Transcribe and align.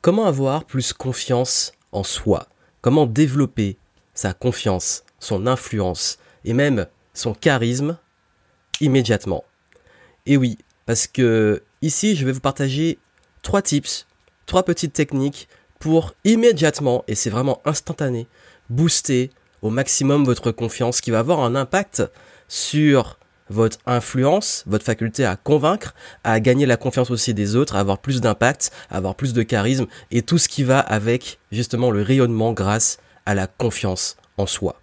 Comment 0.00 0.26
avoir 0.26 0.64
plus 0.64 0.92
confiance 0.92 1.72
en 1.90 2.04
soi? 2.04 2.46
Comment 2.82 3.04
développer 3.04 3.78
sa 4.14 4.32
confiance, 4.32 5.02
son 5.18 5.48
influence 5.48 6.18
et 6.44 6.52
même 6.52 6.86
son 7.14 7.34
charisme 7.34 7.98
immédiatement? 8.80 9.42
Et 10.24 10.36
oui, 10.36 10.56
parce 10.86 11.08
que 11.08 11.64
ici, 11.82 12.14
je 12.14 12.24
vais 12.24 12.30
vous 12.30 12.38
partager 12.38 13.00
trois 13.42 13.60
tips, 13.60 14.06
trois 14.46 14.62
petites 14.62 14.92
techniques 14.92 15.48
pour 15.80 16.14
immédiatement, 16.22 17.02
et 17.08 17.16
c'est 17.16 17.30
vraiment 17.30 17.60
instantané, 17.64 18.28
booster 18.70 19.30
au 19.62 19.70
maximum 19.70 20.24
votre 20.24 20.52
confiance 20.52 21.00
qui 21.00 21.10
va 21.10 21.18
avoir 21.18 21.40
un 21.40 21.56
impact 21.56 22.04
sur 22.46 23.17
votre 23.50 23.78
influence, 23.86 24.64
votre 24.66 24.84
faculté 24.84 25.24
à 25.24 25.36
convaincre, 25.36 25.94
à 26.24 26.40
gagner 26.40 26.66
la 26.66 26.76
confiance 26.76 27.10
aussi 27.10 27.34
des 27.34 27.56
autres, 27.56 27.76
à 27.76 27.80
avoir 27.80 27.98
plus 27.98 28.20
d'impact, 28.20 28.70
à 28.90 28.96
avoir 28.96 29.14
plus 29.14 29.32
de 29.32 29.42
charisme 29.42 29.86
et 30.10 30.22
tout 30.22 30.38
ce 30.38 30.48
qui 30.48 30.64
va 30.64 30.80
avec 30.80 31.38
justement 31.52 31.90
le 31.90 32.02
rayonnement 32.02 32.52
grâce 32.52 32.98
à 33.26 33.34
la 33.34 33.46
confiance 33.46 34.16
en 34.36 34.46
soi. 34.46 34.80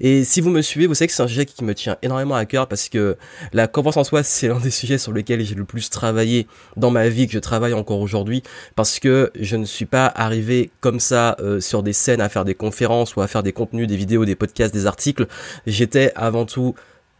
Et 0.00 0.24
si 0.24 0.40
vous 0.40 0.50
me 0.50 0.62
suivez, 0.62 0.86
vous 0.86 0.94
savez 0.94 1.08
que 1.08 1.12
c'est 1.12 1.22
un 1.22 1.28
sujet 1.28 1.46
qui 1.46 1.64
me 1.64 1.74
tient 1.74 1.96
énormément 2.02 2.34
à 2.34 2.44
cœur 2.46 2.68
parce 2.68 2.88
que 2.88 3.16
la 3.52 3.66
confiance 3.66 3.96
en 3.96 4.04
soi, 4.04 4.22
c'est 4.24 4.48
l'un 4.48 4.60
des 4.60 4.70
sujets 4.70 4.98
sur 4.98 5.12
lesquels 5.12 5.44
j'ai 5.44 5.54
le 5.54 5.64
plus 5.64 5.90
travaillé 5.90 6.46
dans 6.76 6.90
ma 6.90 7.08
vie, 7.08 7.26
que 7.26 7.32
je 7.32 7.38
travaille 7.38 7.74
encore 7.74 8.00
aujourd'hui, 8.00 8.42
parce 8.76 8.98
que 8.98 9.30
je 9.38 9.56
ne 9.56 9.64
suis 9.64 9.86
pas 9.86 10.06
arrivé 10.06 10.70
comme 10.80 11.00
ça 11.00 11.36
euh, 11.40 11.60
sur 11.60 11.82
des 11.82 11.92
scènes 11.92 12.20
à 12.20 12.28
faire 12.28 12.44
des 12.44 12.54
conférences 12.54 13.16
ou 13.16 13.20
à 13.20 13.26
faire 13.26 13.42
des 13.42 13.52
contenus, 13.52 13.86
des 13.86 13.96
vidéos, 13.96 14.24
des 14.24 14.36
podcasts, 14.36 14.74
des 14.74 14.86
articles. 14.86 15.26
J'étais 15.66 16.12
avant 16.16 16.46
tout 16.46 16.74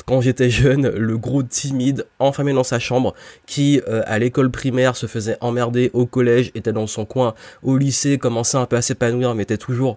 quand 0.07 0.21
j'étais 0.21 0.51
jeune, 0.51 0.89
le 0.89 1.17
gros 1.19 1.43
timide, 1.43 2.07
enfermé 2.19 2.53
dans 2.53 2.65
sa 2.65 2.79
chambre, 2.79 3.15
qui 3.47 3.81
euh, 3.89 4.03
à 4.07 4.19
l'école 4.19 4.51
primaire 4.51 4.97
se 4.97 5.07
faisait 5.07 5.37
emmerder, 5.41 5.91
au 5.95 6.07
collège 6.07 6.51
était 6.55 6.73
dans 6.73 6.87
son 6.87 7.05
coin, 7.05 7.35
au 7.63 7.79
lycée 7.79 8.19
commençait 8.19 8.59
un 8.59 8.67
peu 8.67 8.77
à 8.77 8.83
s'épanouir, 8.83 9.35
mais 9.35 9.45
était 9.45 9.57
toujours 9.57 9.97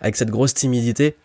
avec 0.00 0.16
cette 0.16 0.30
grosse 0.30 0.54
timidité. 0.54 1.16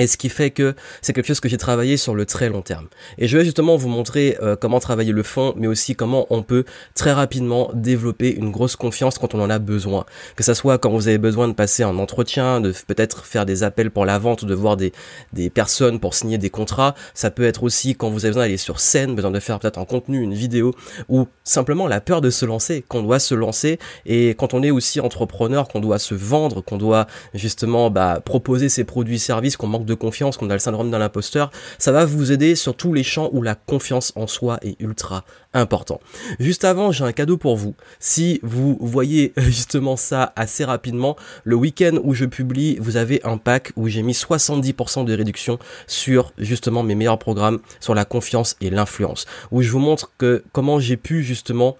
Et 0.00 0.08
ce 0.08 0.16
qui 0.16 0.28
fait 0.28 0.50
que 0.50 0.74
c'est 1.02 1.12
quelque 1.12 1.28
chose 1.28 1.38
que 1.38 1.48
j'ai 1.48 1.56
travaillé 1.56 1.96
sur 1.96 2.16
le 2.16 2.26
très 2.26 2.48
long 2.48 2.62
terme. 2.62 2.88
Et 3.16 3.28
je 3.28 3.38
vais 3.38 3.44
justement 3.44 3.76
vous 3.76 3.88
montrer 3.88 4.36
euh, 4.42 4.56
comment 4.56 4.80
travailler 4.80 5.12
le 5.12 5.22
fond, 5.22 5.54
mais 5.56 5.68
aussi 5.68 5.94
comment 5.94 6.26
on 6.30 6.42
peut 6.42 6.64
très 6.96 7.12
rapidement 7.12 7.70
développer 7.74 8.34
une 8.34 8.50
grosse 8.50 8.74
confiance 8.74 9.18
quand 9.18 9.36
on 9.36 9.40
en 9.40 9.50
a 9.50 9.60
besoin. 9.60 10.04
Que 10.34 10.42
ça 10.42 10.56
soit 10.56 10.78
quand 10.78 10.90
vous 10.90 11.06
avez 11.06 11.18
besoin 11.18 11.46
de 11.46 11.52
passer 11.52 11.84
un 11.84 11.96
entretien, 11.98 12.60
de 12.60 12.72
peut-être 12.88 13.24
faire 13.24 13.46
des 13.46 13.62
appels 13.62 13.92
pour 13.92 14.04
la 14.04 14.18
vente 14.18 14.42
ou 14.42 14.46
de 14.46 14.54
voir 14.54 14.76
des, 14.76 14.92
des 15.32 15.48
personnes 15.48 16.00
pour 16.00 16.14
signer 16.14 16.38
des 16.38 16.50
contrats. 16.50 16.96
Ça 17.14 17.30
peut 17.30 17.44
être 17.44 17.62
aussi 17.62 17.94
quand 17.94 18.10
vous 18.10 18.24
avez 18.24 18.30
besoin 18.30 18.42
d'aller 18.42 18.56
sur 18.56 18.80
scène, 18.80 19.14
besoin 19.14 19.30
de 19.30 19.38
faire 19.38 19.60
peut-être 19.60 19.78
un 19.78 19.84
contenu, 19.84 20.22
une 20.22 20.34
vidéo, 20.34 20.74
ou 21.08 21.28
simplement 21.44 21.86
la 21.86 22.00
peur 22.00 22.20
de 22.20 22.30
se 22.30 22.44
lancer, 22.44 22.84
qu'on 22.88 23.02
doit 23.02 23.20
se 23.20 23.36
lancer. 23.36 23.78
Et 24.06 24.30
quand 24.30 24.54
on 24.54 24.64
est 24.64 24.72
aussi 24.72 24.98
entrepreneur, 24.98 25.68
qu'on 25.68 25.78
doit 25.78 26.00
se 26.00 26.16
vendre, 26.16 26.62
qu'on 26.62 26.78
doit 26.78 27.06
justement 27.32 27.90
bah, 27.90 28.20
proposer 28.24 28.68
ses 28.68 28.82
produits, 28.82 29.20
services, 29.20 29.56
qu'on 29.56 29.68
manque 29.68 29.83
de 29.84 29.94
confiance, 29.94 30.36
qu'on 30.36 30.50
a 30.50 30.54
le 30.54 30.58
syndrome 30.58 30.90
de 30.90 30.96
l'imposteur, 30.96 31.50
ça 31.78 31.92
va 31.92 32.04
vous 32.04 32.32
aider 32.32 32.54
sur 32.54 32.76
tous 32.76 32.92
les 32.92 33.02
champs 33.02 33.30
où 33.32 33.42
la 33.42 33.54
confiance 33.54 34.12
en 34.16 34.26
soi 34.26 34.58
est 34.62 34.80
ultra 34.80 35.24
important. 35.52 36.00
Juste 36.40 36.64
avant, 36.64 36.92
j'ai 36.92 37.04
un 37.04 37.12
cadeau 37.12 37.36
pour 37.36 37.56
vous. 37.56 37.74
Si 37.98 38.40
vous 38.42 38.76
voyez 38.80 39.32
justement 39.36 39.96
ça 39.96 40.32
assez 40.36 40.64
rapidement, 40.64 41.16
le 41.44 41.56
week-end 41.56 41.98
où 42.02 42.14
je 42.14 42.24
publie, 42.24 42.76
vous 42.80 42.96
avez 42.96 43.20
un 43.24 43.38
pack 43.38 43.72
où 43.76 43.88
j'ai 43.88 44.02
mis 44.02 44.12
70% 44.12 45.04
de 45.04 45.14
réduction 45.14 45.58
sur 45.86 46.32
justement 46.38 46.82
mes 46.82 46.94
meilleurs 46.94 47.18
programmes 47.18 47.60
sur 47.80 47.94
la 47.94 48.04
confiance 48.04 48.56
et 48.60 48.70
l'influence, 48.70 49.26
où 49.50 49.62
je 49.62 49.70
vous 49.70 49.78
montre 49.78 50.12
que 50.18 50.44
comment 50.52 50.78
j'ai 50.78 50.96
pu 50.96 51.22
justement 51.22 51.76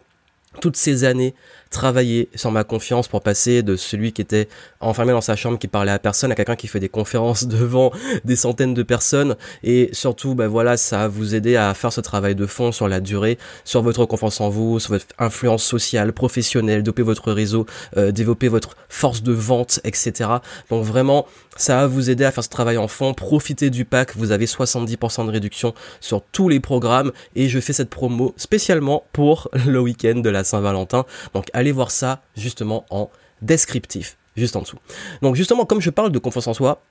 toutes 0.60 0.76
ces 0.76 1.04
années 1.04 1.34
travailler 1.70 2.28
sur 2.36 2.52
ma 2.52 2.62
confiance 2.62 3.08
pour 3.08 3.20
passer 3.20 3.62
de 3.62 3.74
celui 3.74 4.12
qui 4.12 4.22
était 4.22 4.48
enfermé 4.80 5.12
dans 5.12 5.20
sa 5.20 5.34
chambre 5.34 5.58
qui 5.58 5.66
parlait 5.66 5.90
à 5.90 5.98
personne 5.98 6.30
à 6.30 6.36
quelqu'un 6.36 6.54
qui 6.54 6.68
fait 6.68 6.78
des 6.78 6.88
conférences 6.88 7.46
devant 7.48 7.90
des 8.24 8.36
centaines 8.36 8.74
de 8.74 8.82
personnes. 8.82 9.36
Et 9.64 9.90
surtout 9.92 10.34
ben 10.34 10.46
voilà 10.46 10.76
ça 10.76 10.98
va 10.98 11.08
vous 11.08 11.34
aider 11.34 11.56
à 11.56 11.74
faire 11.74 11.92
ce 11.92 12.00
travail 12.00 12.34
de 12.34 12.46
fond 12.46 12.70
sur 12.70 12.88
la 12.88 13.00
durée 13.00 13.38
sur 13.64 13.82
votre 13.82 14.04
confiance 14.06 14.40
en 14.40 14.48
vous 14.48 14.78
sur 14.78 14.92
votre 14.92 15.06
influence 15.18 15.64
sociale 15.64 16.12
professionnelle 16.12 16.82
développer 16.82 17.02
votre 17.02 17.32
réseau 17.32 17.66
euh, 17.96 18.12
développer 18.12 18.48
votre 18.48 18.76
force 18.88 19.22
de 19.22 19.32
vente 19.32 19.80
etc 19.84 20.30
donc 20.70 20.84
vraiment 20.84 21.26
ça 21.56 21.76
va 21.76 21.86
vous 21.86 22.10
aider 22.10 22.24
à 22.24 22.32
faire 22.32 22.42
ce 22.44 22.48
travail 22.48 22.78
en 22.78 22.88
fond. 22.88 23.14
Profitez 23.14 23.70
du 23.70 23.84
pack 23.84 24.16
vous 24.16 24.32
avez 24.32 24.46
70% 24.46 25.26
de 25.26 25.30
réduction 25.30 25.74
sur 26.00 26.22
tous 26.32 26.48
les 26.48 26.60
programmes. 26.60 27.12
Et 27.36 27.48
je 27.48 27.60
fais 27.60 27.72
cette 27.72 27.90
promo 27.90 28.34
spécialement 28.36 29.04
pour 29.12 29.50
le 29.66 29.80
week-end 29.80 30.16
de 30.16 30.30
la 30.30 30.43
Saint-Valentin 30.44 31.04
donc 31.34 31.46
allez 31.52 31.72
voir 31.72 31.90
ça 31.90 32.22
justement 32.36 32.84
en 32.90 33.10
descriptif, 33.42 34.16
juste 34.36 34.56
en 34.56 34.62
dessous. 34.62 34.78
Donc 35.22 35.36
justement, 35.36 35.64
comme 35.66 35.80
je 35.80 35.90
parle 35.90 36.10
de 36.10 36.18
confiance 36.18 36.46
en 36.46 36.54
soi, 36.54 36.82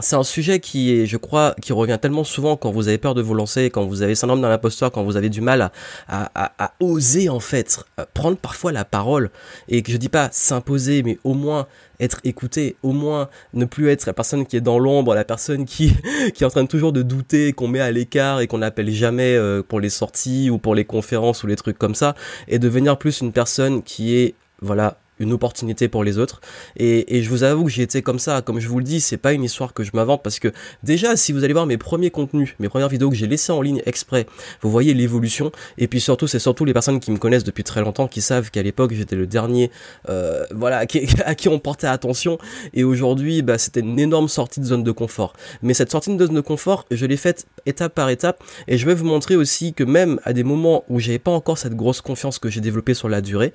c'est 0.00 0.16
un 0.16 0.24
sujet 0.24 0.58
qui 0.58 0.92
est, 0.92 1.06
je 1.06 1.16
crois, 1.16 1.54
qui 1.62 1.72
revient 1.72 1.98
tellement 2.00 2.24
souvent 2.24 2.56
quand 2.56 2.72
vous 2.72 2.88
avez 2.88 2.98
peur 2.98 3.14
de 3.14 3.22
vous 3.22 3.34
lancer, 3.34 3.70
quand 3.70 3.84
vous 3.84 4.02
avez 4.02 4.16
syndrome 4.16 4.42
d'un 4.42 4.50
imposteur, 4.50 4.90
quand 4.90 5.04
vous 5.04 5.16
avez 5.16 5.28
du 5.28 5.40
mal 5.40 5.70
à, 6.08 6.72
oser 6.80 7.28
en 7.28 7.38
fait 7.38 7.84
prendre 8.12 8.36
parfois 8.36 8.72
la 8.72 8.84
parole. 8.84 9.30
Et 9.68 9.82
que 9.82 9.92
je 9.92 9.96
dis 9.96 10.08
pas 10.08 10.28
s'imposer, 10.32 11.04
mais 11.04 11.18
au 11.22 11.34
moins 11.34 11.68
être 12.00 12.20
écouté, 12.24 12.76
au 12.82 12.90
moins 12.90 13.28
ne 13.52 13.64
plus 13.66 13.88
être 13.88 14.06
la 14.06 14.12
personne 14.12 14.46
qui 14.46 14.56
est 14.56 14.60
dans 14.60 14.80
l'ombre, 14.80 15.14
la 15.14 15.24
personne 15.24 15.64
qui, 15.64 15.94
qui 16.34 16.42
est 16.42 16.46
en 16.46 16.50
train 16.50 16.66
toujours 16.66 16.92
de 16.92 17.02
douter, 17.02 17.52
qu'on 17.52 17.68
met 17.68 17.80
à 17.80 17.92
l'écart 17.92 18.40
et 18.40 18.48
qu'on 18.48 18.58
n'appelle 18.58 18.90
jamais 18.90 19.36
euh, 19.36 19.62
pour 19.62 19.78
les 19.78 19.90
sorties 19.90 20.50
ou 20.50 20.58
pour 20.58 20.74
les 20.74 20.84
conférences 20.84 21.44
ou 21.44 21.46
les 21.46 21.56
trucs 21.56 21.78
comme 21.78 21.94
ça, 21.94 22.16
et 22.48 22.58
devenir 22.58 22.98
plus 22.98 23.20
une 23.20 23.32
personne 23.32 23.82
qui 23.82 24.16
est 24.16 24.34
voilà 24.60 24.98
une 25.18 25.32
opportunité 25.32 25.88
pour 25.88 26.04
les 26.04 26.18
autres. 26.18 26.40
Et, 26.76 27.16
et 27.16 27.22
je 27.22 27.30
vous 27.30 27.42
avoue 27.42 27.64
que 27.64 27.70
j'ai 27.70 27.82
été 27.82 28.02
comme 28.02 28.18
ça. 28.18 28.42
Comme 28.42 28.60
je 28.60 28.68
vous 28.68 28.78
le 28.78 28.84
dis, 28.84 29.00
c'est 29.00 29.16
pas 29.16 29.32
une 29.32 29.44
histoire 29.44 29.74
que 29.74 29.84
je 29.84 29.90
m'invente 29.94 30.22
parce 30.22 30.38
que 30.38 30.52
déjà, 30.82 31.16
si 31.16 31.32
vous 31.32 31.44
allez 31.44 31.52
voir 31.52 31.66
mes 31.66 31.78
premiers 31.78 32.10
contenus, 32.10 32.54
mes 32.58 32.68
premières 32.68 32.88
vidéos 32.88 33.10
que 33.10 33.16
j'ai 33.16 33.26
laissées 33.26 33.52
en 33.52 33.62
ligne 33.62 33.82
exprès, 33.86 34.26
vous 34.62 34.70
voyez 34.70 34.94
l'évolution. 34.94 35.52
Et 35.78 35.88
puis 35.88 36.00
surtout, 36.00 36.26
c'est 36.26 36.38
surtout 36.38 36.64
les 36.64 36.72
personnes 36.72 37.00
qui 37.00 37.10
me 37.10 37.18
connaissent 37.18 37.44
depuis 37.44 37.64
très 37.64 37.80
longtemps 37.80 38.08
qui 38.08 38.20
savent 38.20 38.50
qu'à 38.50 38.62
l'époque, 38.62 38.92
j'étais 38.92 39.16
le 39.16 39.26
dernier, 39.26 39.70
euh, 40.08 40.44
voilà, 40.50 40.78
à 40.78 40.86
qui, 40.94 41.06
à 41.24 41.34
qui, 41.34 41.48
on 41.48 41.58
portait 41.58 41.86
attention. 41.86 42.38
Et 42.72 42.84
aujourd'hui, 42.84 43.42
bah, 43.42 43.58
c'était 43.58 43.80
une 43.80 43.98
énorme 43.98 44.28
sortie 44.28 44.60
de 44.60 44.64
zone 44.64 44.82
de 44.82 44.92
confort. 44.92 45.34
Mais 45.62 45.74
cette 45.74 45.90
sortie 45.90 46.14
de 46.14 46.26
zone 46.26 46.34
de 46.34 46.40
confort, 46.40 46.86
je 46.90 47.06
l'ai 47.06 47.16
faite 47.16 47.46
étape 47.66 47.94
par 47.94 48.08
étape. 48.10 48.42
Et 48.68 48.78
je 48.78 48.86
vais 48.86 48.94
vous 48.94 49.04
montrer 49.04 49.36
aussi 49.36 49.74
que 49.74 49.84
même 49.84 50.20
à 50.24 50.32
des 50.32 50.44
moments 50.44 50.84
où 50.88 50.98
j'avais 51.00 51.18
pas 51.18 51.30
encore 51.30 51.58
cette 51.58 51.74
grosse 51.74 52.00
confiance 52.00 52.38
que 52.38 52.48
j'ai 52.48 52.60
développée 52.60 52.94
sur 52.94 53.08
la 53.08 53.20
durée, 53.20 53.52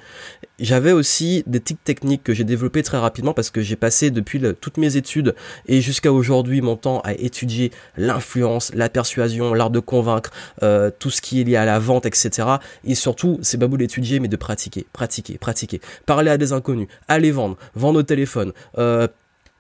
j'avais 0.59 0.91
aussi 0.91 1.43
des 1.49 1.59
techniques 1.59 2.23
que 2.23 2.33
j'ai 2.33 2.43
développées 2.43 2.83
très 2.83 2.97
rapidement 2.97 3.33
parce 3.33 3.49
que 3.49 3.61
j'ai 3.61 3.75
passé 3.75 4.11
depuis 4.11 4.41
toutes 4.61 4.77
mes 4.77 4.95
études 4.95 5.35
et 5.67 5.81
jusqu'à 5.81 6.11
aujourd'hui 6.11 6.61
mon 6.61 6.75
temps 6.75 7.01
à 7.01 7.13
étudier 7.13 7.71
l'influence, 7.97 8.71
la 8.73 8.89
persuasion, 8.89 9.53
l'art 9.53 9.69
de 9.69 9.79
convaincre, 9.79 10.31
euh, 10.63 10.91
tout 10.97 11.09
ce 11.09 11.21
qui 11.21 11.41
est 11.41 11.43
lié 11.43 11.55
à 11.55 11.65
la 11.65 11.79
vente, 11.79 12.05
etc. 12.05 12.47
Et 12.83 12.95
surtout, 12.95 13.39
c'est 13.41 13.57
pas 13.57 13.67
beau 13.67 13.77
d'étudier, 13.77 14.19
mais 14.19 14.27
de 14.27 14.35
pratiquer, 14.35 14.85
pratiquer, 14.93 15.37
pratiquer. 15.37 15.81
Parler 16.05 16.31
à 16.31 16.37
des 16.37 16.53
inconnus, 16.53 16.87
aller 17.07 17.31
vendre, 17.31 17.57
vendre 17.75 17.99
au 17.99 18.03
téléphone, 18.03 18.53
euh, 18.77 19.07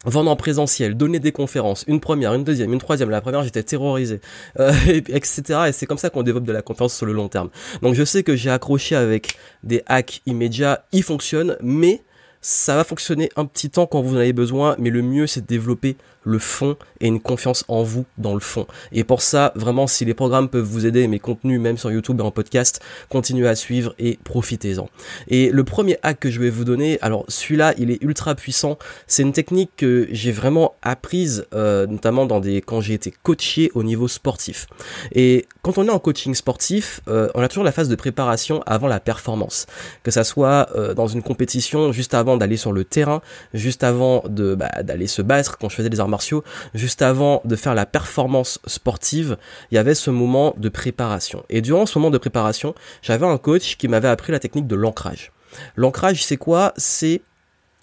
vendre 0.05 0.31
en 0.31 0.35
présentiel, 0.35 0.95
donner 0.95 1.19
des 1.19 1.31
conférences, 1.31 1.83
une 1.87 1.99
première, 1.99 2.33
une 2.33 2.43
deuxième, 2.43 2.71
une 2.73 2.79
troisième. 2.79 3.09
La 3.09 3.21
première, 3.21 3.43
j'étais 3.43 3.63
terrorisé, 3.63 4.21
euh, 4.59 4.71
etc. 4.87 5.41
Et 5.67 5.71
c'est 5.71 5.85
comme 5.85 5.97
ça 5.97 6.09
qu'on 6.09 6.23
développe 6.23 6.45
de 6.45 6.53
la 6.53 6.61
confiance 6.61 6.95
sur 6.95 7.05
le 7.05 7.13
long 7.13 7.27
terme. 7.27 7.49
Donc 7.81 7.95
je 7.95 8.03
sais 8.03 8.23
que 8.23 8.35
j'ai 8.35 8.49
accroché 8.49 8.95
avec 8.95 9.37
des 9.63 9.83
hacks 9.87 10.21
immédiats, 10.25 10.85
ils 10.91 11.03
fonctionnent, 11.03 11.57
mais 11.61 12.01
ça 12.41 12.75
va 12.75 12.83
fonctionner 12.83 13.29
un 13.35 13.45
petit 13.45 13.69
temps 13.69 13.85
quand 13.85 14.01
vous 14.01 14.15
en 14.15 14.19
avez 14.19 14.33
besoin, 14.33 14.75
mais 14.79 14.89
le 14.89 15.01
mieux 15.01 15.27
c'est 15.27 15.41
de 15.41 15.47
développer 15.47 15.95
le 16.23 16.39
fond 16.39 16.75
et 16.99 17.07
une 17.07 17.19
confiance 17.19 17.63
en 17.67 17.83
vous 17.83 18.05
dans 18.17 18.33
le 18.33 18.39
fond. 18.39 18.67
Et 18.91 19.03
pour 19.03 19.21
ça, 19.21 19.51
vraiment, 19.55 19.87
si 19.87 20.05
les 20.05 20.13
programmes 20.13 20.49
peuvent 20.49 20.65
vous 20.65 20.85
aider, 20.85 21.07
mes 21.07 21.19
contenus, 21.19 21.59
même 21.59 21.77
sur 21.77 21.91
YouTube 21.91 22.19
et 22.19 22.23
en 22.23 22.31
podcast, 22.31 22.81
continuez 23.09 23.47
à 23.47 23.55
suivre 23.55 23.93
et 23.99 24.19
profitez-en. 24.23 24.89
Et 25.27 25.49
le 25.49 25.63
premier 25.63 25.97
hack 26.03 26.19
que 26.19 26.29
je 26.29 26.39
vais 26.39 26.49
vous 26.49 26.65
donner, 26.65 26.99
alors 27.01 27.25
celui-là, 27.27 27.73
il 27.77 27.89
est 27.91 28.01
ultra 28.03 28.35
puissant. 28.35 28.77
C'est 29.07 29.23
une 29.23 29.33
technique 29.33 29.71
que 29.77 30.07
j'ai 30.11 30.31
vraiment 30.31 30.75
apprise, 30.81 31.45
euh, 31.53 31.87
notamment 31.87 32.27
quand 32.65 32.81
j'ai 32.81 32.93
été 32.93 33.13
coaché 33.23 33.71
au 33.73 33.83
niveau 33.83 34.07
sportif. 34.07 34.67
Et 35.13 35.45
quand 35.61 35.77
on 35.77 35.87
est 35.87 35.91
en 35.91 35.99
coaching 35.99 36.35
sportif, 36.35 37.01
euh, 37.07 37.29
on 37.33 37.41
a 37.41 37.47
toujours 37.47 37.63
la 37.63 37.71
phase 37.71 37.89
de 37.89 37.95
préparation 37.95 38.61
avant 38.65 38.87
la 38.87 38.99
performance, 38.99 39.67
que 40.03 40.11
ça 40.11 40.23
soit 40.23 40.69
euh, 40.75 40.93
dans 40.93 41.07
une 41.07 41.23
compétition, 41.23 41.91
juste 41.91 42.13
avant 42.13 42.28
d'aller 42.37 42.57
sur 42.57 42.71
le 42.71 42.83
terrain, 42.83 43.21
juste 43.53 43.83
avant 43.83 44.23
de 44.27 44.55
bah, 44.55 44.69
d'aller 44.83 45.07
se 45.07 45.21
battre, 45.21 45.57
quand 45.57 45.69
je 45.69 45.75
faisais 45.75 45.89
des 45.89 45.99
arts 45.99 46.07
martiaux, 46.07 46.43
juste 46.73 47.01
avant 47.01 47.41
de 47.45 47.55
faire 47.55 47.75
la 47.75 47.85
performance 47.85 48.59
sportive, 48.65 49.37
il 49.71 49.75
y 49.75 49.77
avait 49.77 49.95
ce 49.95 50.09
moment 50.09 50.53
de 50.57 50.69
préparation. 50.69 51.43
Et 51.49 51.61
durant 51.61 51.85
ce 51.85 51.97
moment 51.97 52.11
de 52.11 52.17
préparation, 52.17 52.75
j'avais 53.01 53.25
un 53.25 53.37
coach 53.37 53.77
qui 53.77 53.87
m'avait 53.87 54.07
appris 54.07 54.31
la 54.31 54.39
technique 54.39 54.67
de 54.67 54.75
l'ancrage. 54.75 55.31
L'ancrage, 55.75 56.23
c'est 56.23 56.37
quoi? 56.37 56.73
C'est 56.77 57.21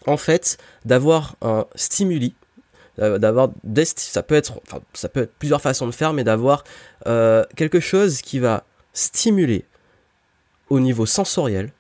en 0.07 0.17
fait 0.17 0.59
d'avoir 0.85 1.37
un 1.43 1.67
stimuli 1.75 2.35
euh, 2.99 3.19
d'avoir 3.19 3.51
ça 3.97 4.23
peut 4.23 4.35
être 4.35 4.61
ça 4.95 5.09
peut 5.09 5.23
être 5.23 5.35
plusieurs 5.35 5.61
façons 5.61 5.87
de 5.87 5.93
faire 5.93 6.15
mais 6.15 6.25
d'avoir 6.25 6.65
euh, 7.07 7.45
quelque 7.55 7.81
chose 7.81 8.23
qui 8.23 8.39
va 8.39 8.65
stimuler 8.95 9.67
au 10.71 10.81
niveau 10.81 11.05
sensoriel 11.05 11.73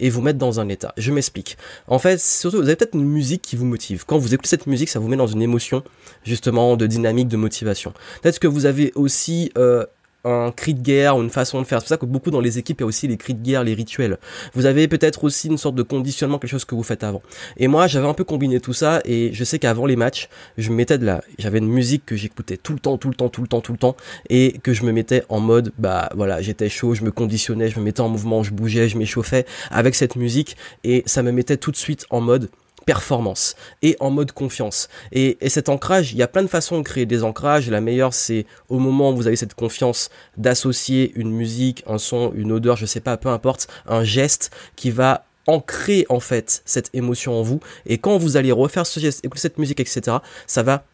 et 0.00 0.10
vous 0.10 0.20
mettre 0.20 0.38
dans 0.38 0.60
un 0.60 0.68
état. 0.68 0.92
Je 0.96 1.12
m'explique. 1.12 1.56
En 1.86 1.98
fait, 1.98 2.20
surtout, 2.20 2.58
vous 2.58 2.64
avez 2.64 2.76
peut-être 2.76 2.94
une 2.94 3.04
musique 3.04 3.42
qui 3.42 3.56
vous 3.56 3.64
motive. 3.64 4.04
Quand 4.06 4.18
vous 4.18 4.34
écoutez 4.34 4.48
cette 4.48 4.66
musique, 4.66 4.88
ça 4.88 4.98
vous 4.98 5.08
met 5.08 5.16
dans 5.16 5.26
une 5.26 5.42
émotion, 5.42 5.82
justement, 6.24 6.76
de 6.76 6.86
dynamique, 6.86 7.28
de 7.28 7.36
motivation. 7.36 7.92
Peut-être 8.22 8.38
que 8.38 8.46
vous 8.46 8.66
avez 8.66 8.92
aussi 8.94 9.52
euh, 9.56 9.84
un 10.26 10.50
cri 10.50 10.74
de 10.74 10.80
guerre 10.80 11.16
ou 11.16 11.22
une 11.22 11.30
façon 11.30 11.60
de 11.60 11.66
faire. 11.66 11.78
C'est 11.78 11.84
pour 11.84 11.88
ça 11.88 11.96
que 11.96 12.06
beaucoup 12.06 12.30
dans 12.30 12.40
les 12.40 12.58
équipes, 12.58 12.80
il 12.80 12.82
y 12.82 12.84
a 12.84 12.86
aussi 12.86 13.06
les 13.08 13.16
cris 13.16 13.34
de 13.34 13.42
guerre, 13.42 13.64
les 13.64 13.74
rituels. 13.74 14.18
Vous 14.54 14.66
avez 14.66 14.88
peut-être 14.88 15.24
aussi 15.24 15.48
une 15.48 15.58
sorte 15.58 15.74
de 15.74 15.82
conditionnement, 15.82 16.38
quelque 16.38 16.50
chose 16.50 16.64
que 16.64 16.74
vous 16.74 16.82
faites 16.82 17.04
avant. 17.04 17.22
Et 17.56 17.68
moi, 17.68 17.86
j'avais 17.86 18.08
un 18.08 18.14
peu 18.14 18.24
combiné 18.24 18.60
tout 18.60 18.72
ça 18.72 19.00
et 19.04 19.32
je 19.32 19.44
sais 19.44 19.58
qu'avant 19.58 19.86
les 19.86 19.96
matchs, 19.96 20.28
je 20.58 20.70
me 20.70 20.76
mettais 20.76 20.98
de 20.98 21.06
la, 21.06 21.22
j'avais 21.38 21.58
une 21.58 21.68
musique 21.68 22.04
que 22.04 22.16
j'écoutais 22.16 22.56
tout 22.56 22.72
le 22.72 22.80
temps, 22.80 22.98
tout 22.98 23.08
le 23.08 23.14
temps, 23.14 23.28
tout 23.28 23.42
le 23.42 23.48
temps, 23.48 23.60
tout 23.60 23.72
le 23.72 23.78
temps 23.78 23.96
et 24.28 24.58
que 24.62 24.72
je 24.72 24.84
me 24.84 24.92
mettais 24.92 25.24
en 25.28 25.40
mode, 25.40 25.72
bah 25.78 26.10
voilà, 26.14 26.42
j'étais 26.42 26.68
chaud, 26.68 26.94
je 26.94 27.02
me 27.04 27.12
conditionnais, 27.12 27.68
je 27.68 27.78
me 27.78 27.84
mettais 27.84 28.00
en 28.00 28.08
mouvement, 28.08 28.42
je 28.42 28.52
bougeais, 28.52 28.88
je 28.88 28.98
m'échauffais 28.98 29.46
avec 29.70 29.94
cette 29.94 30.16
musique 30.16 30.56
et 30.84 31.02
ça 31.06 31.22
me 31.22 31.30
mettait 31.30 31.56
tout 31.56 31.70
de 31.70 31.76
suite 31.76 32.06
en 32.10 32.20
mode 32.20 32.50
performance 32.86 33.56
et 33.82 33.96
en 34.00 34.10
mode 34.10 34.32
confiance. 34.32 34.88
Et, 35.12 35.36
cet 35.48 35.68
ancrage, 35.68 36.12
il 36.12 36.18
y 36.18 36.22
a 36.22 36.28
plein 36.28 36.42
de 36.42 36.48
façons 36.48 36.78
de 36.78 36.82
créer 36.82 37.04
des 37.04 37.22
ancrages. 37.24 37.68
La 37.68 37.82
meilleure, 37.82 38.14
c'est 38.14 38.46
au 38.70 38.78
moment 38.78 39.10
où 39.10 39.16
vous 39.16 39.26
avez 39.26 39.36
cette 39.36 39.54
confiance 39.54 40.08
d'associer 40.38 41.12
une 41.16 41.30
musique, 41.30 41.82
un 41.86 41.98
son, 41.98 42.32
une 42.34 42.52
odeur, 42.52 42.76
je 42.76 42.86
sais 42.86 43.00
pas, 43.00 43.18
peu 43.18 43.28
importe, 43.28 43.68
un 43.86 44.04
geste 44.04 44.50
qui 44.76 44.90
va 44.90 45.26
ancrer 45.46 46.06
en 46.08 46.20
fait 46.20 46.62
cette 46.64 46.90
émotion 46.94 47.38
en 47.38 47.42
vous. 47.42 47.60
Et 47.84 47.98
quand 47.98 48.16
vous 48.16 48.36
allez 48.36 48.52
refaire 48.52 48.86
ce 48.86 49.00
geste, 49.00 49.24
écouter 49.24 49.42
cette 49.42 49.58
musique, 49.58 49.80
etc., 49.80 50.18
ça 50.46 50.62
va 50.62 50.84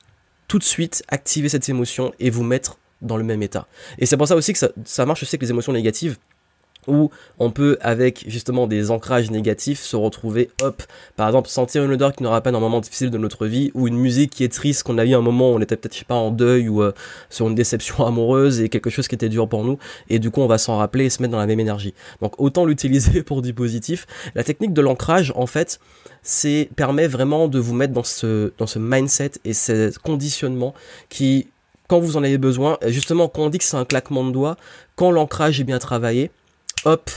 tout 0.49 0.59
de 0.59 0.65
suite 0.65 1.05
activer 1.09 1.49
cette 1.49 1.69
émotion 1.69 2.13
et 2.19 2.31
vous 2.31 2.43
mettre 2.43 2.79
dans 3.03 3.17
le 3.17 3.25
même 3.25 3.43
état. 3.43 3.67
Et 3.99 4.07
c'est 4.07 4.17
pour 4.17 4.29
ça 4.29 4.37
aussi 4.37 4.53
que 4.53 4.59
ça, 4.59 4.71
ça 4.85 5.07
marche 5.07 5.23
aussi 5.23 5.35
avec 5.35 5.43
les 5.43 5.51
émotions 5.51 5.73
négatives 5.73 6.17
où 6.87 7.11
on 7.39 7.51
peut 7.51 7.79
avec 7.81 8.25
justement 8.29 8.67
des 8.67 8.91
ancrages 8.91 9.31
négatifs 9.31 9.81
se 9.81 9.97
retrouver 9.97 10.51
hop 10.63 10.83
par 11.17 11.29
exemple 11.29 11.49
sentir 11.49 11.85
une 11.85 11.93
odeur 11.93 12.13
qui 12.13 12.25
pas 12.25 12.41
dans 12.51 12.59
un 12.59 12.61
moment 12.61 12.81
difficile 12.81 13.11
de 13.11 13.19
notre 13.19 13.47
vie 13.47 13.71
ou 13.75 13.87
une 13.87 13.97
musique 13.97 14.31
qui 14.31 14.45
est 14.45 14.53
triste 14.53 14.83
qu'on 14.83 14.99
a 14.99 15.05
eu 15.05 15.15
un 15.15 15.21
moment 15.21 15.53
où 15.53 15.55
on 15.57 15.61
était 15.61 15.77
peut-être 15.77 16.05
pas 16.05 16.15
en 16.15 16.31
deuil 16.31 16.69
ou 16.69 16.83
euh, 16.83 16.93
sur 17.31 17.49
une 17.49 17.55
déception 17.55 18.07
amoureuse 18.07 18.61
et 18.61 18.69
quelque 18.69 18.91
chose 18.91 19.07
qui 19.07 19.15
était 19.15 19.29
dur 19.29 19.49
pour 19.49 19.65
nous 19.65 19.79
et 20.09 20.19
du 20.19 20.31
coup 20.31 20.41
on 20.41 20.47
va 20.47 20.59
s'en 20.59 20.79
rappeler 20.79 21.07
et 21.07 21.11
se 21.11 21.23
mettre 21.23 21.33
dans 21.33 21.39
la 21.39 21.47
même 21.47 21.61
énergie. 21.61 21.95
Donc 22.21 22.35
autant 22.39 22.65
l'utiliser 22.65 23.23
pour 23.23 23.43
du 23.43 23.55
positif. 23.55 24.07
La 24.35 24.45
technique 24.45 24.73
de 24.73 24.81
l'ancrage 24.81 25.33
en 25.37 25.47
fait 25.47 25.79
c'est 26.23 26.69
permet 26.77 27.07
vraiment 27.07 27.49
de 27.49 27.59
vous 27.59 27.75
mettre 27.75 27.93
dans 27.93 28.05
ce 28.05 28.53
dans 28.59 28.67
ce 28.67 28.79
mindset 28.79 29.33
et 29.45 29.55
ce 29.55 29.97
conditionnement 29.99 30.75
qui 31.09 31.49
quand 31.89 32.01
vous 32.01 32.17
en 32.17 32.25
avez 32.25 32.39
besoin 32.39 32.79
justement 32.87 33.29
quand 33.29 33.43
on 33.43 33.51
dit 33.51 33.59
que 33.59 33.65
c'est 33.65 33.77
un 33.77 33.85
claquement 33.85 34.25
de 34.25 34.31
doigts 34.33 34.57
quand 34.97 35.11
l'ancrage 35.11 35.61
est 35.61 35.65
bien 35.65 35.79
travaillé 35.79 36.31
hop, 36.85 37.11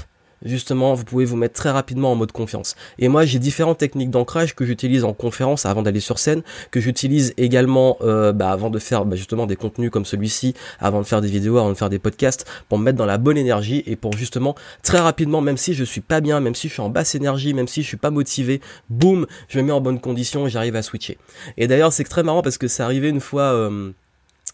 justement, 0.43 0.93
vous 0.93 1.03
pouvez 1.03 1.25
vous 1.25 1.35
mettre 1.35 1.55
très 1.55 1.71
rapidement 1.71 2.11
en 2.11 2.15
mode 2.15 2.31
confiance. 2.31 2.75
Et 2.99 3.07
moi, 3.07 3.25
j'ai 3.25 3.39
différentes 3.39 3.77
techniques 3.77 4.11
d'ancrage 4.11 4.55
que 4.55 4.65
j'utilise 4.65 5.03
en 5.03 5.13
conférence 5.13 5.65
avant 5.65 5.81
d'aller 5.81 5.99
sur 5.99 6.19
scène, 6.19 6.43
que 6.71 6.79
j'utilise 6.79 7.33
également 7.37 7.97
euh, 8.01 8.31
bah, 8.31 8.51
avant 8.51 8.69
de 8.69 8.79
faire 8.79 9.05
bah, 9.05 9.15
justement 9.15 9.47
des 9.47 9.55
contenus 9.55 9.89
comme 9.91 10.05
celui-ci, 10.05 10.53
avant 10.79 11.01
de 11.01 11.05
faire 11.05 11.21
des 11.21 11.29
vidéos, 11.29 11.57
avant 11.57 11.69
de 11.69 11.75
faire 11.75 11.89
des 11.89 11.99
podcasts, 11.99 12.45
pour 12.69 12.77
me 12.77 12.83
mettre 12.83 12.97
dans 12.97 13.05
la 13.05 13.17
bonne 13.17 13.37
énergie 13.37 13.83
et 13.85 13.95
pour 13.95 14.13
justement 14.13 14.55
très 14.83 14.99
rapidement, 14.99 15.41
même 15.41 15.57
si 15.57 15.73
je 15.73 15.83
suis 15.83 16.01
pas 16.01 16.21
bien, 16.21 16.39
même 16.39 16.55
si 16.55 16.67
je 16.67 16.73
suis 16.73 16.81
en 16.81 16.89
basse 16.89 17.15
énergie, 17.15 17.53
même 17.53 17.67
si 17.67 17.81
je 17.81 17.87
suis 17.87 17.97
pas 17.97 18.11
motivé, 18.11 18.61
boum, 18.89 19.25
je 19.47 19.59
me 19.59 19.65
mets 19.65 19.71
en 19.71 19.81
bonne 19.81 19.99
condition 19.99 20.47
et 20.47 20.49
j'arrive 20.49 20.75
à 20.75 20.83
switcher. 20.83 21.17
Et 21.57 21.67
d'ailleurs, 21.67 21.93
c'est 21.93 22.03
très 22.03 22.23
marrant 22.23 22.41
parce 22.41 22.57
que 22.57 22.67
c'est 22.67 22.83
arrivé 22.83 23.09
une 23.09 23.21
fois. 23.21 23.43
Euh, 23.43 23.91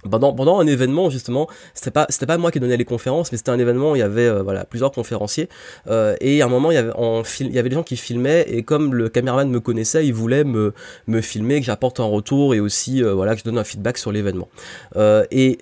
pendant, 0.09 0.33
pendant 0.33 0.59
un 0.59 0.67
événement 0.67 1.09
justement 1.09 1.47
c'était 1.73 1.91
pas 1.91 2.05
c'était 2.09 2.25
pas 2.25 2.37
moi 2.37 2.51
qui 2.51 2.59
donnais 2.59 2.77
les 2.77 2.85
conférences 2.85 3.31
mais 3.31 3.37
c'était 3.37 3.51
un 3.51 3.59
événement 3.59 3.91
où 3.91 3.95
il 3.95 3.99
y 3.99 4.03
avait 4.03 4.27
euh, 4.27 4.41
voilà 4.41 4.65
plusieurs 4.65 4.91
conférenciers 4.91 5.49
euh, 5.87 6.15
et 6.21 6.41
à 6.41 6.45
un 6.45 6.49
moment 6.49 6.71
il 6.71 6.75
y 6.75 6.77
avait 6.77 6.93
en 6.95 7.23
il 7.39 7.51
y 7.53 7.59
avait 7.59 7.69
des 7.69 7.75
gens 7.75 7.83
qui 7.83 7.97
filmaient 7.97 8.45
et 8.47 8.63
comme 8.63 8.93
le 8.95 9.09
caméraman 9.09 9.49
me 9.49 9.59
connaissait 9.59 10.05
il 10.05 10.13
voulait 10.13 10.43
me 10.43 10.73
me 11.07 11.21
filmer 11.21 11.59
que 11.59 11.65
j'apporte 11.65 11.99
un 11.99 12.05
retour 12.05 12.55
et 12.55 12.59
aussi 12.59 13.03
euh, 13.03 13.13
voilà 13.13 13.33
que 13.33 13.39
je 13.39 13.43
donne 13.43 13.57
un 13.57 13.63
feedback 13.63 13.97
sur 13.97 14.11
l'événement 14.11 14.49
et 15.31 15.59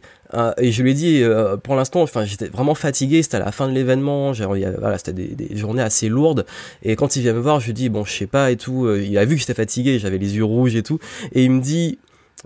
et 0.61 0.71
je 0.71 0.83
lui 0.83 0.91
ai 0.91 0.93
dit, 0.93 1.23
pour 1.63 1.75
l'instant, 1.75 2.03
enfin, 2.03 2.23
j'étais 2.23 2.49
vraiment 2.49 2.75
fatigué. 2.75 3.23
C'était 3.23 3.37
à 3.37 3.39
la 3.39 3.51
fin 3.51 3.67
de 3.67 3.73
l'événement. 3.73 4.31
Voilà, 4.31 4.99
c'était 4.99 5.13
des, 5.13 5.29
des, 5.29 5.57
journées 5.57 5.81
assez 5.81 6.07
lourdes. 6.07 6.45
Et 6.83 6.95
quand 6.95 7.15
il 7.15 7.23
vient 7.23 7.33
me 7.33 7.39
voir, 7.39 7.59
je 7.59 7.65
lui 7.65 7.73
dis, 7.73 7.89
bon, 7.89 8.05
je 8.05 8.11
sais 8.11 8.27
pas 8.27 8.51
et 8.51 8.55
tout. 8.55 8.87
il 8.93 9.17
a 9.17 9.25
vu 9.25 9.33
que 9.33 9.41
j'étais 9.41 9.55
fatigué, 9.55 9.97
j'avais 9.97 10.19
les 10.19 10.35
yeux 10.35 10.43
rouges 10.43 10.75
et 10.75 10.83
tout. 10.83 10.99
Et 11.31 11.45
il 11.45 11.49
me 11.49 11.61
dit, 11.61 11.97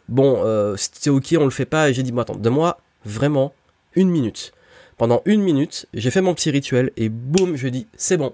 bon, 0.10 0.42
euh, 0.44 0.76
c'était 0.78 1.10
ok, 1.10 1.36
on 1.40 1.46
le 1.46 1.52
fait 1.52 1.66
pas. 1.66 1.90
Et 1.90 1.94
j'ai 1.94 2.04
dit, 2.04 2.12
bon, 2.12 2.22
attends, 2.22 2.36
donne-moi 2.36 2.80
vraiment 3.06 3.54
une 3.96 4.10
minute. 4.10 4.54
Pendant 4.98 5.22
une 5.26 5.42
minute, 5.42 5.88
j'ai 5.94 6.12
fait 6.12 6.22
mon 6.22 6.34
petit 6.34 6.52
rituel 6.52 6.92
et 6.98 7.10
boum, 7.10 7.56
je 7.56 7.68
dis, 7.68 7.88
c'est 7.98 8.18
bon. 8.18 8.34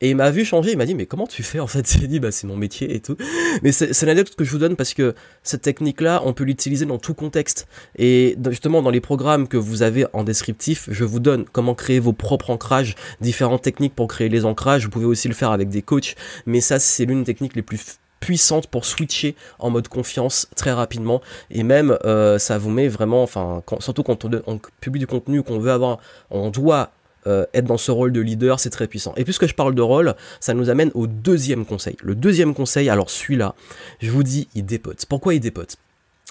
Et 0.00 0.10
il 0.10 0.16
m'a 0.16 0.30
vu 0.30 0.44
changer, 0.44 0.72
il 0.72 0.78
m'a 0.78 0.86
dit, 0.86 0.94
mais 0.94 1.06
comment 1.06 1.26
tu 1.26 1.42
fais 1.42 1.58
en 1.58 1.66
fait? 1.66 1.96
J'ai 2.00 2.06
dit, 2.06 2.20
bah 2.20 2.30
c'est 2.30 2.46
mon 2.46 2.56
métier 2.56 2.94
et 2.94 3.00
tout. 3.00 3.16
Mais 3.62 3.72
c'est 3.72 4.06
l'anecdote 4.06 4.36
que 4.36 4.44
je 4.44 4.50
vous 4.52 4.58
donne 4.58 4.76
parce 4.76 4.94
que 4.94 5.14
cette 5.42 5.62
technique-là, 5.62 6.22
on 6.24 6.32
peut 6.32 6.44
l'utiliser 6.44 6.86
dans 6.86 6.98
tout 6.98 7.14
contexte. 7.14 7.66
Et 7.96 8.36
justement, 8.48 8.80
dans 8.80 8.90
les 8.90 9.00
programmes 9.00 9.48
que 9.48 9.56
vous 9.56 9.82
avez 9.82 10.06
en 10.12 10.22
descriptif, 10.22 10.88
je 10.90 11.04
vous 11.04 11.18
donne 11.18 11.46
comment 11.50 11.74
créer 11.74 11.98
vos 11.98 12.12
propres 12.12 12.50
ancrages, 12.50 12.94
différentes 13.20 13.62
techniques 13.62 13.94
pour 13.94 14.06
créer 14.06 14.28
les 14.28 14.44
ancrages. 14.44 14.84
Vous 14.84 14.90
pouvez 14.90 15.06
aussi 15.06 15.26
le 15.26 15.34
faire 15.34 15.50
avec 15.50 15.68
des 15.68 15.82
coachs. 15.82 16.14
Mais 16.46 16.60
ça, 16.60 16.78
c'est 16.78 17.04
l'une 17.04 17.24
des 17.24 17.32
techniques 17.34 17.56
les 17.56 17.62
plus 17.62 17.98
puissante 18.20 18.66
pour 18.66 18.84
switcher 18.84 19.36
en 19.58 19.70
mode 19.70 19.88
confiance 19.88 20.48
très 20.56 20.72
rapidement 20.72 21.20
et 21.50 21.62
même 21.62 21.96
euh, 22.04 22.38
ça 22.38 22.58
vous 22.58 22.70
met 22.70 22.88
vraiment 22.88 23.22
enfin 23.22 23.62
surtout 23.80 24.02
quand 24.02 24.24
on, 24.24 24.60
publie 24.80 25.00
du 25.00 25.06
contenu 25.06 25.42
qu'on 25.42 25.58
veut 25.58 25.70
avoir 25.70 25.98
on 26.30 26.50
doit 26.50 26.90
euh, 27.26 27.46
être 27.52 27.66
dans 27.66 27.78
ce 27.78 27.90
rôle 27.90 28.12
de 28.12 28.20
leader, 28.20 28.58
c'est 28.60 28.70
très 28.70 28.86
puissant. 28.86 29.12
Et 29.16 29.24
puisque 29.24 29.46
je 29.46 29.54
parle 29.54 29.74
de 29.74 29.82
rôle, 29.82 30.14
ça 30.40 30.54
nous 30.54 30.70
amène 30.70 30.90
au 30.94 31.06
deuxième 31.06 31.66
conseil. 31.66 31.96
Le 32.00 32.14
deuxième 32.14 32.54
conseil, 32.54 32.88
alors 32.88 33.10
celui-là, 33.10 33.54
je 34.00 34.10
vous 34.10 34.22
dis, 34.22 34.48
il 34.54 34.64
dépote. 34.64 35.04
Pourquoi 35.06 35.34
il 35.34 35.40
dépote? 35.40 35.76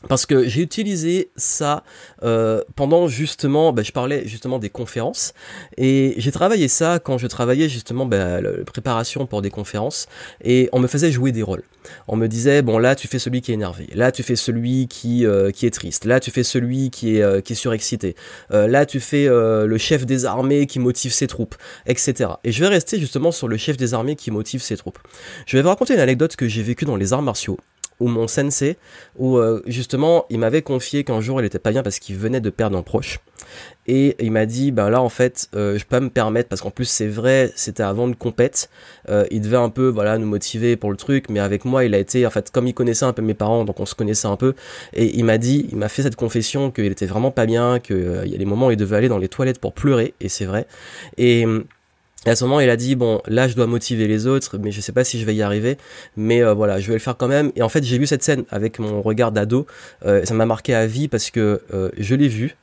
Parce 0.07 0.27
que 0.27 0.47
j'ai 0.47 0.61
utilisé 0.61 1.31
ça 1.37 1.83
euh, 2.21 2.61
pendant 2.75 3.07
justement, 3.07 3.73
bah, 3.73 3.81
je 3.81 3.91
parlais 3.91 4.27
justement 4.27 4.59
des 4.59 4.69
conférences 4.69 5.33
et 5.75 6.13
j'ai 6.17 6.31
travaillé 6.31 6.67
ça 6.67 6.99
quand 6.99 7.17
je 7.17 7.25
travaillais 7.25 7.67
justement 7.67 8.05
bah, 8.05 8.39
la 8.39 8.63
préparation 8.63 9.25
pour 9.25 9.41
des 9.41 9.49
conférences 9.49 10.07
et 10.43 10.69
on 10.71 10.79
me 10.79 10.87
faisait 10.87 11.11
jouer 11.11 11.31
des 11.31 11.41
rôles. 11.41 11.63
On 12.07 12.15
me 12.15 12.27
disait 12.27 12.61
bon 12.61 12.77
là 12.77 12.95
tu 12.95 13.07
fais 13.07 13.17
celui 13.17 13.41
qui 13.41 13.51
est 13.51 13.55
énervé, 13.55 13.87
là 13.95 14.11
tu 14.11 14.21
fais 14.21 14.35
celui 14.35 14.87
qui 14.87 15.25
euh, 15.25 15.49
qui 15.49 15.65
est 15.65 15.71
triste, 15.71 16.05
là 16.05 16.19
tu 16.19 16.29
fais 16.29 16.43
celui 16.43 16.91
qui 16.91 17.17
est 17.17 17.23
euh, 17.23 17.41
qui 17.41 17.53
est 17.53 17.55
surexcité, 17.55 18.15
là 18.51 18.85
tu 18.85 18.99
fais 18.99 19.27
le 19.27 19.77
chef 19.77 20.05
des 20.05 20.25
armées 20.25 20.67
qui 20.67 20.79
motive 20.79 21.11
ses 21.11 21.27
troupes, 21.27 21.55
etc. 21.87 22.31
Et 22.43 22.51
je 22.51 22.59
vais 22.59 22.69
rester 22.69 22.99
justement 22.99 23.31
sur 23.31 23.47
le 23.47 23.57
chef 23.57 23.77
des 23.77 23.93
armées 23.93 24.15
qui 24.15 24.29
motive 24.29 24.61
ses 24.61 24.77
troupes. 24.77 24.99
Je 25.47 25.57
vais 25.57 25.63
vous 25.63 25.69
raconter 25.69 25.95
une 25.95 26.01
anecdote 26.01 26.35
que 26.35 26.47
j'ai 26.47 26.61
vécue 26.61 26.85
dans 26.85 26.97
les 26.97 27.13
arts 27.13 27.21
martiaux 27.21 27.57
ou 27.99 28.07
mon 28.07 28.27
sensei, 28.27 28.77
où 29.17 29.37
euh, 29.37 29.61
justement 29.65 30.25
il 30.29 30.39
m'avait 30.39 30.61
confié 30.61 31.03
qu'un 31.03 31.21
jour 31.21 31.41
il 31.41 31.45
était 31.45 31.59
pas 31.59 31.71
bien 31.71 31.83
parce 31.83 31.99
qu'il 31.99 32.15
venait 32.15 32.41
de 32.41 32.49
perdre 32.49 32.77
un 32.77 32.83
proche. 32.83 33.19
Et 33.87 34.17
il 34.19 34.31
m'a 34.31 34.45
dit, 34.45 34.71
ben 34.71 34.89
là 34.89 35.01
en 35.01 35.09
fait, 35.09 35.47
euh, 35.55 35.77
je 35.77 35.83
peux 35.85 35.91
pas 35.91 35.99
me 36.01 36.09
permettre, 36.09 36.49
parce 36.49 36.61
qu'en 36.61 36.71
plus 36.71 36.85
c'est 36.85 37.07
vrai, 37.07 37.51
c'était 37.55 37.83
avant 37.83 38.07
une 38.07 38.15
compète, 38.15 38.69
euh, 39.09 39.25
il 39.31 39.41
devait 39.41 39.57
un 39.57 39.69
peu 39.69 39.87
voilà 39.87 40.17
nous 40.17 40.27
motiver 40.27 40.75
pour 40.75 40.91
le 40.91 40.97
truc, 40.97 41.29
mais 41.29 41.39
avec 41.39 41.63
moi 41.63 41.85
il 41.85 41.95
a 41.95 41.97
été, 41.97 42.25
en 42.25 42.29
fait, 42.29 42.51
comme 42.51 42.67
il 42.67 42.73
connaissait 42.73 43.05
un 43.05 43.13
peu 43.13 43.21
mes 43.21 43.33
parents, 43.33 43.63
donc 43.63 43.79
on 43.79 43.85
se 43.85 43.95
connaissait 43.95 44.27
un 44.27 44.35
peu, 44.35 44.53
et 44.93 45.17
il 45.17 45.23
m'a 45.23 45.37
dit, 45.37 45.67
il 45.71 45.77
m'a 45.77 45.87
fait 45.87 46.03
cette 46.03 46.17
confession 46.17 46.71
qu'il 46.71 46.85
était 46.85 47.05
vraiment 47.05 47.31
pas 47.31 47.45
bien, 47.45 47.79
qu'il 47.79 48.23
y 48.25 48.35
a 48.35 48.37
des 48.37 48.45
moments 48.45 48.67
où 48.67 48.71
il 48.71 48.77
devait 48.77 48.97
aller 48.97 49.09
dans 49.09 49.19
les 49.19 49.29
toilettes 49.29 49.59
pour 49.59 49.73
pleurer, 49.73 50.13
et 50.19 50.27
c'est 50.27 50.45
vrai. 50.45 50.67
Et 51.17 51.45
à 52.31 52.35
ce 52.35 52.43
moment, 52.43 52.59
il 52.59 52.69
a 52.69 52.75
dit 52.75 52.95
bon, 52.95 53.21
là, 53.27 53.47
je 53.47 53.55
dois 53.55 53.67
motiver 53.67 54.07
les 54.07 54.27
autres, 54.27 54.57
mais 54.57 54.71
je 54.71 54.81
sais 54.81 54.91
pas 54.91 55.03
si 55.03 55.19
je 55.19 55.25
vais 55.25 55.35
y 55.35 55.41
arriver, 55.41 55.77
mais 56.15 56.43
euh, 56.43 56.53
voilà, 56.53 56.79
je 56.79 56.87
vais 56.87 56.93
le 56.93 56.99
faire 56.99 57.17
quand 57.17 57.27
même. 57.27 57.51
Et 57.55 57.61
en 57.61 57.69
fait, 57.69 57.83
j'ai 57.83 57.97
vu 57.97 58.07
cette 58.07 58.23
scène 58.23 58.43
avec 58.49 58.79
mon 58.79 59.01
regard 59.01 59.31
d'ado, 59.31 59.65
euh, 60.05 60.25
ça 60.25 60.33
m'a 60.33 60.45
marqué 60.45 60.73
à 60.73 60.87
vie 60.87 61.07
parce 61.07 61.31
que 61.31 61.61
euh, 61.73 61.89
je 61.97 62.15
l'ai 62.15 62.27
vu 62.27 62.55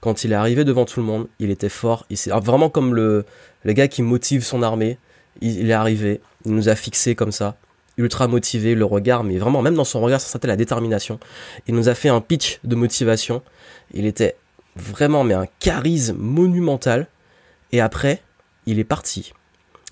quand 0.00 0.24
il 0.24 0.32
est 0.32 0.36
arrivé 0.36 0.64
devant 0.64 0.84
tout 0.84 1.00
le 1.00 1.06
monde. 1.06 1.28
Il 1.38 1.50
était 1.50 1.68
fort, 1.68 2.06
il 2.10 2.16
c'est 2.16 2.30
vraiment 2.30 2.68
comme 2.68 2.94
le 2.94 3.24
le 3.64 3.72
gars 3.72 3.88
qui 3.88 4.02
motive 4.02 4.44
son 4.44 4.62
armée. 4.62 4.98
Il, 5.40 5.70
est 5.70 5.72
arrivé, 5.72 6.20
il 6.44 6.52
nous 6.52 6.68
a 6.68 6.74
fixé 6.74 7.14
comme 7.14 7.32
ça, 7.32 7.56
ultra 7.96 8.28
motivé, 8.28 8.74
le 8.74 8.84
regard, 8.84 9.24
mais 9.24 9.38
vraiment 9.38 9.62
même 9.62 9.74
dans 9.74 9.84
son 9.84 10.00
regard, 10.00 10.20
ça 10.20 10.28
sentait 10.28 10.48
la 10.48 10.56
détermination. 10.56 11.18
Il 11.66 11.74
nous 11.74 11.88
a 11.88 11.94
fait 11.94 12.10
un 12.10 12.20
pitch 12.20 12.60
de 12.64 12.74
motivation. 12.74 13.42
Il 13.94 14.04
était 14.04 14.36
vraiment 14.76 15.24
mais 15.24 15.34
un 15.34 15.46
charisme 15.58 16.16
monumental. 16.18 17.06
Et 17.72 17.80
après, 17.80 18.20
il 18.66 18.78
est 18.78 18.84
parti. 18.84 19.32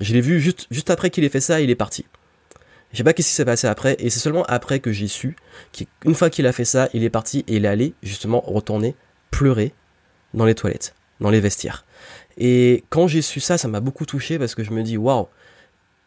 Je 0.00 0.12
l'ai 0.15 0.21
vu 0.21 0.41
juste, 0.41 0.67
juste 0.71 0.91
après 0.91 1.11
qu'il 1.11 1.25
ait 1.25 1.29
fait 1.29 1.41
ça, 1.41 1.61
il 1.61 1.71
est 1.71 1.75
parti. 1.75 2.07
Je 2.93 2.99
sais 2.99 3.05
pas 3.05 3.12
qu'est-ce 3.12 3.29
qui 3.29 3.35
s'est 3.35 3.45
passé 3.45 3.67
après, 3.69 3.97
et 4.00 4.11
c'est 4.11 4.19
seulement 4.19 4.43
après 4.45 4.81
que 4.81 4.91
j'ai 4.91 5.07
su 5.07 5.37
qu'une 5.73 6.15
fois 6.15 6.29
qu'il 6.29 6.47
a 6.47 6.53
fait 6.53 6.65
ça, 6.65 6.89
il 6.93 7.05
est 7.05 7.11
parti 7.11 7.45
et 7.47 7.57
il 7.57 7.65
est 7.65 7.69
allé 7.69 7.95
justement 8.03 8.41
retourner 8.41 8.97
pleurer 9.31 9.73
dans 10.35 10.45
les 10.45 10.57
toilettes, 10.57 10.95
dans 11.21 11.31
les 11.31 11.41
vestiaires. 11.41 11.85
Et 12.37 12.85
quand 12.89 13.07
j'ai 13.07 13.23
su 13.23 13.39
ça, 13.39 13.59
ça 13.59 13.69
m'a 13.69 13.81
beaucoup 13.81 14.07
touché 14.07 14.39
parce 14.39 14.55
que 14.55 14.65
je 14.65 14.73
me 14.73 14.83
dis 14.83 14.97
waouh, 14.97 15.29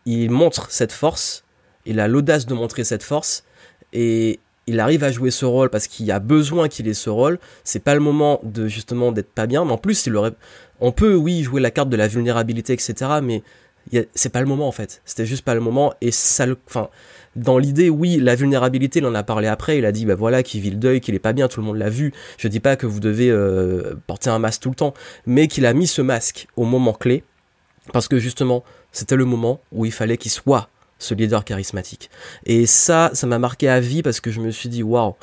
il 0.05 0.29
montre 0.29 0.71
cette 0.71 0.91
force, 0.91 1.45
il 1.85 1.99
a 1.99 2.07
l'audace 2.07 2.45
de 2.45 2.53
montrer 2.53 2.83
cette 2.83 3.03
force 3.03 3.45
et 3.93 4.39
il 4.67 4.79
arrive 4.79 5.03
à 5.03 5.11
jouer 5.11 5.31
ce 5.31 5.45
rôle 5.45 5.69
parce 5.69 5.87
qu'il 5.87 6.11
a 6.11 6.19
besoin 6.19 6.67
qu'il 6.67 6.87
ait 6.87 6.93
ce 6.93 7.09
rôle. 7.09 7.39
C'est 7.63 7.83
pas 7.83 7.93
le 7.93 7.99
moment 8.01 8.39
de 8.43 8.67
justement 8.67 9.11
d'être 9.11 9.31
pas 9.31 9.47
bien, 9.47 9.63
mais 9.65 9.71
en 9.71 9.77
plus 9.77 10.05
il 10.05 10.15
aurait, 10.15 10.33
on 10.83 10.91
peut 10.91 11.15
oui 11.15 11.41
jouer 11.43 11.61
la 11.61 11.71
carte 11.71 11.89
de 11.89 11.95
la 11.95 12.07
vulnérabilité 12.07 12.73
etc. 12.73 12.93
Mais 13.23 13.41
c'est 14.13 14.31
pas 14.31 14.41
le 14.41 14.47
moment 14.47 14.67
en 14.67 14.71
fait. 14.71 15.01
C'était 15.05 15.25
juste 15.25 15.43
pas 15.43 15.55
le 15.55 15.61
moment 15.61 15.93
et 16.01 16.11
ça 16.11 16.45
enfin, 16.67 16.89
dans 17.35 17.57
l'idée, 17.57 17.89
oui, 17.89 18.17
la 18.17 18.35
vulnérabilité, 18.35 18.99
il 18.99 19.05
en 19.05 19.15
a 19.15 19.23
parlé 19.23 19.47
après, 19.47 19.79
il 19.79 19.85
a 19.85 19.91
dit, 19.91 20.05
bah 20.05 20.13
voilà, 20.13 20.43
qu'il 20.43 20.61
vit 20.61 20.69
le 20.69 20.77
deuil, 20.77 21.01
qu'il 21.01 21.15
est 21.15 21.19
pas 21.19 21.33
bien, 21.33 21.47
tout 21.47 21.59
le 21.61 21.65
monde 21.65 21.77
l'a 21.77 21.89
vu. 21.89 22.13
Je 22.37 22.47
dis 22.47 22.59
pas 22.59 22.75
que 22.75 22.85
vous 22.85 22.99
devez 22.99 23.31
euh, 23.31 23.95
porter 24.05 24.29
un 24.29 24.37
masque 24.37 24.61
tout 24.61 24.69
le 24.69 24.75
temps, 24.75 24.93
mais 25.25 25.47
qu'il 25.47 25.65
a 25.65 25.73
mis 25.73 25.87
ce 25.87 26.03
masque 26.03 26.47
au 26.55 26.65
moment 26.65 26.93
clé, 26.93 27.23
parce 27.91 28.07
que 28.07 28.19
justement, 28.19 28.63
c'était 28.91 29.15
le 29.15 29.25
moment 29.25 29.61
où 29.71 29.85
il 29.85 29.91
fallait 29.91 30.17
qu'il 30.17 30.31
soit 30.31 30.69
ce 30.99 31.15
leader 31.15 31.43
charismatique. 31.43 32.11
Et 32.45 32.65
ça, 32.65 33.09
ça 33.13 33.25
m'a 33.25 33.39
marqué 33.39 33.67
à 33.67 33.79
vie 33.79 34.03
parce 34.03 34.19
que 34.19 34.31
je 34.31 34.39
me 34.39 34.51
suis 34.51 34.69
dit, 34.69 34.83
waouh, 34.83 35.15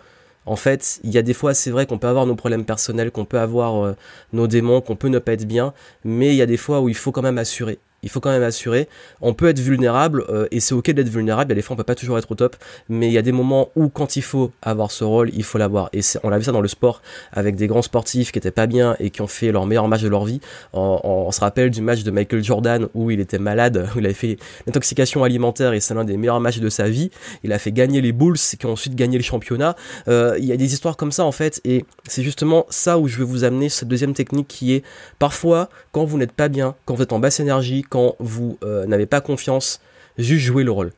en 0.51 0.57
fait, 0.57 0.99
il 1.05 1.13
y 1.13 1.19
a 1.19 1.23
des 1.23 1.33
fois, 1.33 1.55
c'est 1.55 1.71
vrai 1.71 1.87
qu'on 1.87 1.99
peut 1.99 2.09
avoir 2.09 2.27
nos 2.27 2.35
problèmes 2.35 2.65
personnels, 2.65 3.13
qu'on 3.13 3.25
peut 3.25 3.39
avoir 3.39 3.85
euh, 3.85 3.97
nos 4.33 4.49
démons, 4.49 4.81
qu'on 4.81 4.97
peut 4.97 5.07
ne 5.07 5.21
pas 5.21 5.35
être 5.35 5.47
bien, 5.47 5.73
mais 6.03 6.31
il 6.31 6.35
y 6.35 6.43
a 6.43 6.47
des 6.47 6.57
fois 6.57 6.81
où 6.81 6.89
il 6.89 6.97
faut 6.97 7.13
quand 7.13 7.23
même 7.23 7.39
assurer 7.39 7.79
il 8.03 8.11
faut 8.11 8.21
quand 8.21 8.31
même 8.31 8.43
assurer. 8.43 8.89
On 9.21 9.35
peut 9.35 9.49
être 9.49 9.59
vulnérable 9.59 10.25
euh, 10.29 10.47
et 10.51 10.61
c'est 10.61 10.75
ok 10.75 10.91
d'être 10.91 11.09
vulnérable. 11.09 11.53
A 11.53 11.55
des 11.55 11.63
fois 11.63 11.75
on 11.75 11.77
peut 11.77 11.85
pas 11.85 11.95
toujours 11.95 12.19
être 12.19 12.31
au 12.31 12.35
top, 12.35 12.57
mais 12.89 13.09
il 13.09 13.13
y 13.13 13.19
a 13.19 13.23
des 13.23 13.33
moments 13.33 13.71
où 13.77 13.89
quand 13.89 14.17
il 14.17 14.23
faut 14.23 14.53
avoir 14.63 14.91
ce 14.91 15.05
rôle, 15.05 15.31
il 15.35 15.45
faut 15.45 15.59
l'avoir. 15.59 15.91
Et 15.93 16.01
on 16.23 16.31
l'a 16.31 16.39
vu 16.39 16.45
ça 16.45 16.53
dans 16.53 16.61
le 16.61 16.69
sport 16.69 17.03
avec 17.33 17.57
des 17.57 17.67
grands 17.67 17.83
sportifs 17.83 18.33
qui 18.33 18.39
étaient 18.39 18.51
pas 18.51 18.67
bien 18.67 18.97
et 19.01 19.11
qui 19.11 19.23
ont 19.23 19.27
fait 19.27 19.53
leur 19.53 19.67
meilleur 19.67 19.89
match 19.89 20.03
de 20.03 20.09
leur 20.09 20.25
vie. 20.25 20.41
On, 20.73 21.31
se 21.31 21.41
rappelle 21.41 21.71
du 21.71 21.81
match 21.81 22.03
de 22.03 22.11
Michael 22.11 22.43
Jordan 22.43 22.89
où 22.95 23.11
il 23.11 23.21
était 23.21 23.39
malade, 23.39 23.89
où 23.95 23.99
il 24.01 24.05
avait 24.05 24.15
fait 24.15 24.37
l'intoxication 24.67 25.23
alimentaire 25.23 25.73
et 25.75 25.81
c'est 25.81 25.95
l'un 25.95 26.05
des 26.05 26.17
meilleurs 26.17 26.41
matchs 26.41 26.59
de 26.59 26.69
sa 26.69 26.89
vie. 26.89 27.11
Il 27.45 27.53
a 27.53 27.59
fait 27.59 27.73
gagner 27.73 28.01
les 28.01 28.13
Bulls 28.13 28.37
qui 28.37 28.67
ont 28.67 28.73
ensuite 28.73 28.95
gagné 28.97 29.17
le 29.17 29.23
championnat. 29.23 29.77
Euh, 30.09 30.37
il 30.39 30.45
y 30.45 30.53
a 30.53 30.57
des 30.57 30.73
histoires 30.73 30.97
comme 30.97 31.13
ça 31.13 31.25
en 31.25 31.33
fait 31.33 31.61
et 31.65 31.85
c'est 32.09 32.23
justement 32.23 32.67
ça 32.69 32.99
où 32.99 33.07
je 33.07 33.19
veux 33.19 33.25
vous 33.25 33.45
amener 33.45 33.69
cette 33.69 33.89
deuxième 33.89 34.15
technique 34.15 34.49
qui 34.49 34.75
est 34.75 34.83
parfois 35.19 35.69
quand 35.93 36.05
vous 36.05 36.19
n'êtes 36.19 36.33
pas 36.33 36.49
bien, 36.49 36.75
quand 36.85 36.95
vous 36.95 37.03
êtes 37.03 37.13
en 37.13 37.19
basse 37.19 37.41
énergie, 37.41 37.83
quand 37.91 38.17
vous 38.19 38.59
euh, 38.65 38.87
n'avez 38.87 39.07
pas 39.07 39.21
confiance, 39.21 39.81
juste 40.17 40.47
jouer 40.47 40.65
le 40.65 40.71
rôle. 40.71 40.93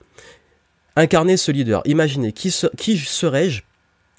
Incarner 0.95 1.37
ce 1.37 1.51
leader. 1.51 1.83
Imaginez, 1.87 2.33
qui, 2.33 2.55
qui 2.77 2.99
serais-je? 2.99 3.63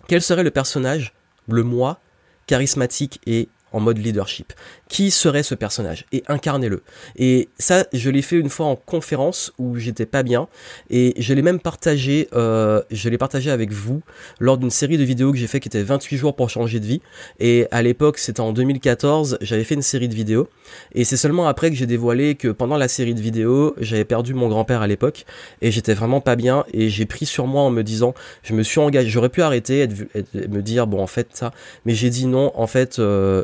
Quel 0.07 0.21
serait 0.21 0.43
le 0.43 0.51
personnage, 0.51 1.13
le 1.47 1.63
moi, 1.63 1.99
charismatique 2.47 3.21
et 3.25 3.47
en 3.73 3.79
mode 3.79 3.97
leadership. 3.97 4.53
Qui 4.87 5.11
serait 5.11 5.43
ce 5.43 5.55
personnage? 5.55 6.05
Et 6.11 6.23
incarnez-le. 6.27 6.83
Et 7.17 7.49
ça, 7.57 7.85
je 7.91 8.09
l'ai 8.09 8.21
fait 8.21 8.37
une 8.37 8.49
fois 8.49 8.67
en 8.67 8.75
conférence 8.75 9.51
où 9.57 9.75
j'étais 9.77 10.05
pas 10.05 10.23
bien 10.23 10.47
et 10.89 11.13
je 11.17 11.33
l'ai 11.33 11.41
même 11.41 11.59
partagé, 11.59 12.29
euh, 12.33 12.81
je 12.91 13.09
l'ai 13.09 13.17
partagé 13.17 13.51
avec 13.51 13.71
vous 13.71 14.01
lors 14.39 14.57
d'une 14.57 14.69
série 14.69 14.97
de 14.97 15.03
vidéos 15.03 15.31
que 15.31 15.37
j'ai 15.37 15.47
fait 15.47 15.59
qui 15.59 15.67
était 15.67 15.83
28 15.83 16.17
jours 16.17 16.35
pour 16.35 16.49
changer 16.49 16.79
de 16.79 16.85
vie. 16.85 17.01
Et 17.39 17.67
à 17.71 17.81
l'époque, 17.81 18.17
c'était 18.17 18.41
en 18.41 18.53
2014, 18.53 19.39
j'avais 19.41 19.63
fait 19.63 19.75
une 19.75 19.81
série 19.81 20.07
de 20.07 20.15
vidéos 20.15 20.47
et 20.93 21.03
c'est 21.03 21.17
seulement 21.17 21.47
après 21.47 21.69
que 21.69 21.75
j'ai 21.75 21.87
dévoilé 21.87 22.35
que 22.35 22.47
pendant 22.47 22.77
la 22.77 22.87
série 22.87 23.13
de 23.13 23.21
vidéos, 23.21 23.73
j'avais 23.79 24.05
perdu 24.05 24.33
mon 24.33 24.47
grand-père 24.47 24.81
à 24.81 24.87
l'époque 24.87 25.25
et 25.61 25.71
j'étais 25.71 25.93
vraiment 25.93 26.21
pas 26.21 26.35
bien 26.35 26.65
et 26.73 26.89
j'ai 26.89 27.05
pris 27.05 27.25
sur 27.25 27.47
moi 27.47 27.63
en 27.63 27.69
me 27.69 27.81
disant, 27.83 28.13
je 28.43 28.53
me 28.53 28.63
suis 28.63 28.79
engagé, 28.79 29.09
j'aurais 29.09 29.29
pu 29.29 29.41
arrêter, 29.41 29.81
et 29.81 30.47
me 30.47 30.61
dire 30.61 30.87
bon 30.87 31.01
en 31.01 31.07
fait 31.07 31.29
ça, 31.33 31.51
mais 31.85 31.93
j'ai 31.93 32.09
dit 32.09 32.25
non, 32.25 32.51
en 32.55 32.67
fait. 32.67 32.99
Euh, 32.99 33.43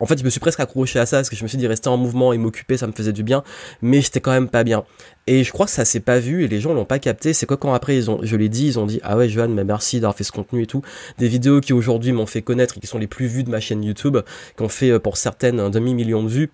en 0.00 0.06
fait, 0.06 0.18
je 0.18 0.24
me 0.24 0.30
suis 0.30 0.40
presque 0.40 0.60
accroché 0.60 0.98
à 0.98 1.06
ça 1.06 1.18
parce 1.18 1.30
que 1.30 1.36
je 1.36 1.42
me 1.42 1.48
suis 1.48 1.58
dit 1.58 1.66
rester 1.66 1.88
en 1.88 1.96
mouvement 1.96 2.32
et 2.32 2.38
m'occuper, 2.38 2.76
ça 2.76 2.86
me 2.86 2.92
faisait 2.92 3.12
du 3.12 3.22
bien, 3.22 3.42
mais 3.82 4.00
j'étais 4.00 4.20
quand 4.20 4.32
même 4.32 4.48
pas 4.48 4.64
bien. 4.64 4.84
Et 5.26 5.42
je 5.42 5.52
crois 5.52 5.66
que 5.66 5.72
ça 5.72 5.84
s'est 5.84 6.00
pas 6.00 6.18
vu 6.18 6.44
et 6.44 6.48
les 6.48 6.60
gens 6.60 6.74
l'ont 6.74 6.84
pas 6.84 6.98
capté. 6.98 7.32
C'est 7.32 7.46
quoi 7.46 7.56
quand 7.56 7.72
après 7.72 8.00
je 8.00 8.36
l'ai 8.36 8.48
dit, 8.48 8.66
ils 8.66 8.78
ont 8.78 8.86
dit 8.86 9.00
ah 9.02 9.16
ouais 9.16 9.28
Johan, 9.28 9.48
mais 9.48 9.64
merci 9.64 10.00
d'avoir 10.00 10.16
fait 10.16 10.24
ce 10.24 10.32
contenu 10.32 10.62
et 10.62 10.66
tout. 10.66 10.82
Des 11.18 11.28
vidéos 11.28 11.60
qui 11.60 11.72
aujourd'hui 11.72 12.12
m'ont 12.12 12.26
fait 12.26 12.42
connaître 12.42 12.76
et 12.76 12.80
qui 12.80 12.86
sont 12.86 12.98
les 12.98 13.06
plus 13.06 13.26
vues 13.26 13.44
de 13.44 13.50
ma 13.50 13.60
chaîne 13.60 13.82
YouTube, 13.82 14.18
qui 14.56 14.62
ont 14.62 14.68
fait 14.68 14.90
euh, 14.90 14.98
pour 14.98 15.16
certaines 15.16 15.60
un 15.60 15.70
demi 15.70 15.94
million 15.94 16.22
de 16.22 16.28
vues. 16.28 16.50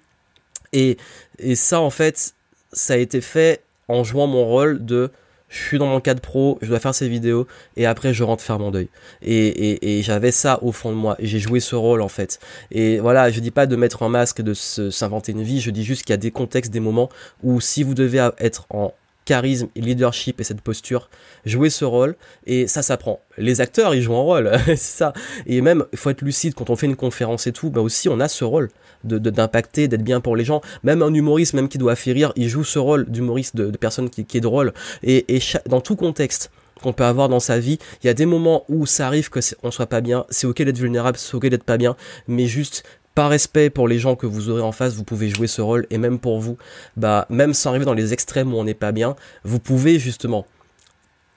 Et 0.72 0.96
et 1.38 1.54
ça 1.54 1.80
en 1.80 1.90
fait, 1.90 2.34
ça 2.72 2.94
a 2.94 2.96
été 2.96 3.20
fait 3.20 3.62
en 3.88 4.04
jouant 4.04 4.26
mon 4.26 4.44
rôle 4.44 4.84
de 4.84 5.10
je 5.52 5.58
suis 5.58 5.78
dans 5.78 5.86
mon 5.86 6.00
cadre 6.00 6.20
pro, 6.20 6.58
je 6.62 6.68
dois 6.68 6.80
faire 6.80 6.94
ces 6.94 7.08
vidéos 7.08 7.46
et 7.76 7.84
après 7.84 8.14
je 8.14 8.24
rentre 8.24 8.42
faire 8.42 8.58
mon 8.58 8.70
deuil. 8.70 8.88
Et, 9.20 10.00
j'avais 10.02 10.32
ça 10.32 10.58
au 10.62 10.72
fond 10.72 10.90
de 10.90 10.96
moi. 10.96 11.16
J'ai 11.20 11.38
joué 11.38 11.60
ce 11.60 11.76
rôle 11.76 12.00
en 12.00 12.08
fait. 12.08 12.40
Et 12.70 12.98
voilà, 12.98 13.30
je 13.30 13.38
dis 13.40 13.50
pas 13.50 13.66
de 13.66 13.76
mettre 13.76 14.02
un 14.02 14.08
masque, 14.08 14.40
de 14.40 14.54
s'inventer 14.54 15.32
une 15.32 15.42
vie. 15.42 15.60
Je 15.60 15.70
dis 15.70 15.84
juste 15.84 16.02
qu'il 16.04 16.12
y 16.12 16.14
a 16.14 16.18
des 16.18 16.30
contextes, 16.30 16.72
des 16.72 16.80
moments 16.80 17.10
où 17.42 17.60
si 17.60 17.82
vous 17.82 17.94
devez 17.94 18.30
être 18.38 18.66
en 18.70 18.94
charisme 19.24 19.68
leadership 19.76 20.40
et 20.40 20.44
cette 20.44 20.62
posture, 20.62 21.08
jouer 21.44 21.70
ce 21.70 21.84
rôle 21.84 22.16
et 22.46 22.66
ça 22.66 22.82
s'apprend. 22.82 23.20
Les 23.36 23.60
acteurs 23.60 23.94
ils 23.94 24.02
jouent 24.02 24.16
un 24.16 24.22
rôle, 24.22 24.52
c'est 24.66 24.76
ça. 24.76 25.12
Et 25.46 25.60
même 25.60 25.84
il 25.92 25.98
faut 25.98 26.10
être 26.10 26.22
lucide 26.22 26.54
quand 26.54 26.70
on 26.70 26.76
fait 26.76 26.86
une 26.86 26.96
conférence 26.96 27.46
et 27.46 27.52
tout, 27.52 27.70
bah 27.70 27.82
aussi 27.82 28.08
on 28.08 28.20
a 28.20 28.28
ce 28.28 28.44
rôle 28.44 28.70
de 29.04 29.18
d'impacter, 29.18 29.88
d'être 29.88 30.04
bien 30.04 30.20
pour 30.20 30.36
les 30.36 30.44
gens. 30.44 30.60
Même 30.82 31.02
un 31.02 31.12
humoriste, 31.12 31.54
même 31.54 31.68
qui 31.68 31.78
doit 31.78 31.96
faire 31.96 32.14
rire, 32.14 32.32
il 32.36 32.48
joue 32.48 32.64
ce 32.64 32.78
rôle 32.78 33.06
d'humoriste, 33.10 33.56
de, 33.56 33.70
de, 33.70 33.76
personne 33.76 34.10
qui, 34.10 34.24
qui 34.24 34.38
est 34.38 34.40
drôle. 34.40 34.72
Et, 35.02 35.36
et 35.36 35.40
dans 35.66 35.80
tout 35.80 35.96
contexte 35.96 36.50
qu'on 36.82 36.92
peut 36.92 37.04
avoir 37.04 37.28
dans 37.28 37.40
sa 37.40 37.58
vie, 37.58 37.78
il 38.02 38.06
y 38.06 38.10
a 38.10 38.14
des 38.14 38.26
moments 38.26 38.64
où 38.68 38.86
ça 38.86 39.06
arrive 39.06 39.30
que 39.30 39.40
on 39.62 39.70
soit 39.70 39.86
pas 39.86 40.00
bien, 40.00 40.26
c'est 40.30 40.46
ok 40.46 40.62
d'être 40.62 40.78
vulnérable, 40.78 41.16
c'est 41.16 41.34
ok 41.34 41.46
d'être 41.46 41.64
pas 41.64 41.78
bien, 41.78 41.96
mais 42.26 42.46
juste 42.46 42.82
par 43.14 43.30
respect 43.30 43.70
pour 43.70 43.88
les 43.88 43.98
gens 43.98 44.16
que 44.16 44.26
vous 44.26 44.48
aurez 44.48 44.62
en 44.62 44.72
face, 44.72 44.94
vous 44.94 45.04
pouvez 45.04 45.28
jouer 45.28 45.46
ce 45.46 45.60
rôle 45.60 45.86
et 45.90 45.98
même 45.98 46.18
pour 46.18 46.40
vous, 46.40 46.56
bah 46.96 47.26
même 47.30 47.54
sans 47.54 47.70
arriver 47.70 47.84
dans 47.84 47.94
les 47.94 48.12
extrêmes 48.12 48.52
où 48.52 48.56
on 48.56 48.64
n'est 48.64 48.74
pas 48.74 48.92
bien, 48.92 49.16
vous 49.44 49.58
pouvez 49.58 49.98
justement 49.98 50.46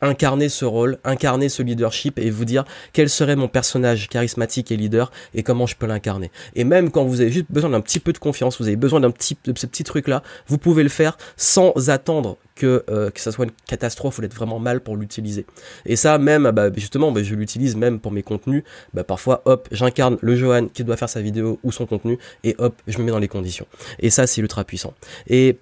incarner 0.02 0.50
ce 0.50 0.66
rôle, 0.66 0.98
incarner 1.04 1.50
ce 1.50 1.64
leadership 1.64 2.20
et 2.20 2.30
vous 2.30 2.46
dire 2.46 2.66
quel 2.94 3.10
serait 3.10 3.36
mon 3.36 3.48
personnage 3.48 4.10
charismatique 4.10 4.72
et 4.72 4.78
leader 4.78 5.12
et 5.34 5.44
comment 5.44 5.66
je 5.66 5.76
peux 5.76 5.86
l'incarner. 5.86 6.32
Et 6.56 6.64
même 6.64 6.92
quand 6.92 7.06
vous 7.06 7.22
avez 7.22 7.32
juste 7.32 7.48
besoin 7.50 7.70
d'un 7.70 7.82
petit 7.82 8.00
peu 8.00 8.14
de 8.14 8.18
confiance, 8.18 8.60
vous 8.60 8.68
avez 8.68 8.76
besoin 8.76 9.00
d'un 9.00 9.12
petit 9.12 9.38
de 9.46 9.58
ce 9.58 9.66
petit 9.66 9.84
truc 9.84 10.08
là, 10.08 10.24
vous 10.48 10.58
pouvez 10.58 10.84
le 10.84 10.90
faire 10.90 11.18
sans 11.38 11.90
attendre 11.90 12.38
que 12.56 12.84
euh, 12.90 13.10
que 13.10 13.20
ça 13.20 13.32
soit 13.32 13.46
une 13.46 13.52
catastrophe 13.68 14.18
ou 14.18 14.22
d'être 14.22 14.36
vraiment 14.36 14.60
mal 14.60 14.82
pour 14.82 14.98
l'utiliser. 14.98 15.46
Et 15.86 15.96
ça 15.96 16.18
même 16.18 16.50
bah, 16.52 16.70
justement 16.74 17.12
bah, 17.12 17.24
je 17.24 17.36
l'utilise 17.36 17.76
même 17.76 18.00
pour 18.00 18.12
mes 18.12 18.24
contenus, 18.24 18.64
bah, 18.94 19.04
parfois 19.04 19.42
hop, 19.46 19.68
j'incarne 19.72 20.18
le 20.22 20.36
Johan 20.36 20.68
qui 20.68 20.84
doit 20.84 20.98
faire 20.98 21.10
sa 21.10 21.22
vidéo 21.22 21.60
ou 21.64 21.72
son 21.72 21.86
contenu 21.86 22.18
et 22.44 22.56
hop, 22.58 22.76
je 22.88 22.98
me 22.98 23.04
mets 23.04 23.12
dans 23.12 23.20
les 23.20 23.28
conditions. 23.28 23.68
Et 24.00 24.10
ça 24.10 24.28
c'est 24.28 24.42
ultra 24.42 24.64
puissant. 24.64 24.94
Et 25.28 25.58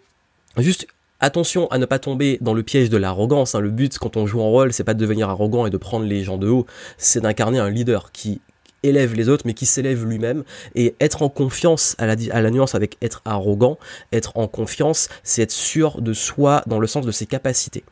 Juste 0.57 0.87
Attention 1.23 1.67
à 1.71 1.77
ne 1.77 1.85
pas 1.85 1.99
tomber 1.99 2.37
dans 2.41 2.53
le 2.53 2.63
piège 2.63 2.89
de 2.89 2.97
l'arrogance. 2.97 3.55
Hein. 3.55 3.61
Le 3.61 3.71
but 3.71 3.97
quand 3.97 4.17
on 4.17 4.27
joue 4.27 4.41
en 4.41 4.49
rôle, 4.49 4.73
c'est 4.73 4.83
pas 4.83 4.93
de 4.93 4.99
devenir 4.99 5.29
arrogant 5.29 5.65
et 5.65 5.69
de 5.69 5.77
prendre 5.77 6.05
les 6.05 6.21
gens 6.21 6.37
de 6.37 6.49
haut, 6.49 6.65
c'est 6.97 7.21
d'incarner 7.21 7.59
un 7.59 7.69
leader 7.69 8.11
qui 8.11 8.41
élève 8.83 9.13
les 9.13 9.29
autres 9.29 9.43
mais 9.45 9.53
qui 9.53 9.65
s'élève 9.65 10.05
lui-même 10.05 10.43
et 10.75 10.95
être 10.99 11.21
en 11.21 11.29
confiance 11.29 11.95
à 11.97 12.07
la, 12.07 12.51
nuance 12.51 12.75
avec 12.75 12.97
être 13.01 13.21
arrogant, 13.23 13.77
être 14.11 14.33
en 14.35 14.49
confiance, 14.49 15.07
c'est 15.23 15.43
être 15.43 15.51
sûr 15.51 16.01
de 16.01 16.11
soi 16.11 16.61
dans 16.67 16.77
le 16.77 16.87
sens 16.87 17.05
de 17.05 17.11
ses 17.13 17.25
capacités. 17.25 17.85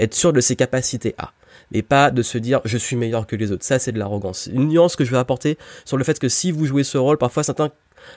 Être 0.00 0.14
sûr 0.14 0.32
de 0.32 0.40
ses 0.40 0.56
capacités 0.56 1.14
à 1.18 1.32
mais 1.70 1.82
pas 1.82 2.10
de 2.10 2.22
se 2.22 2.38
dire 2.38 2.62
je 2.64 2.78
suis 2.78 2.96
meilleur 2.96 3.26
que 3.26 3.36
les 3.36 3.52
autres. 3.52 3.66
Ça, 3.66 3.78
c'est 3.78 3.92
de 3.92 3.98
l'arrogance. 3.98 4.48
Une 4.50 4.68
nuance 4.68 4.96
que 4.96 5.04
je 5.04 5.10
vais 5.10 5.18
apporter 5.18 5.58
sur 5.84 5.98
le 5.98 6.04
fait 6.04 6.18
que 6.18 6.30
si 6.30 6.50
vous 6.52 6.64
jouez 6.64 6.84
ce 6.84 6.96
rôle, 6.96 7.18
parfois 7.18 7.42
certains 7.42 7.70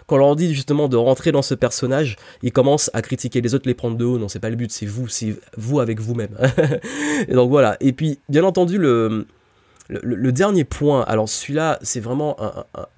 quand 0.08 0.16
on 0.16 0.20
leur 0.20 0.36
dit 0.36 0.54
justement 0.54 0.88
de 0.88 0.98
rentrer 0.98 1.32
dans 1.32 1.42
ce 1.42 1.54
personnage, 1.54 2.18
ils 2.44 2.52
commencent 2.52 2.90
à 2.94 3.02
critiquer 3.02 3.42
les 3.42 3.54
autres, 3.56 3.68
les 3.68 3.74
prendre 3.74 3.98
de 3.98 4.06
haut. 4.06 4.18
Non, 4.18 4.28
c'est 4.28 4.40
pas 4.40 4.50
le 4.50 4.56
but, 4.56 4.72
c'est 4.72 4.86
vous, 4.86 5.08
c'est 5.08 5.36
vous 5.58 5.80
avec 5.80 6.00
vous-même. 6.00 6.38
et 7.28 7.34
donc 7.34 7.50
voilà. 7.50 7.78
Et 7.80 7.94
puis, 7.94 8.20
bien 8.30 8.44
entendu, 8.44 8.78
le, 8.78 9.26
dernier 10.32 10.64
point, 10.64 11.04
alors 11.04 11.28
celui-là, 11.28 11.80
c'est 11.82 12.00
vraiment 12.00 12.38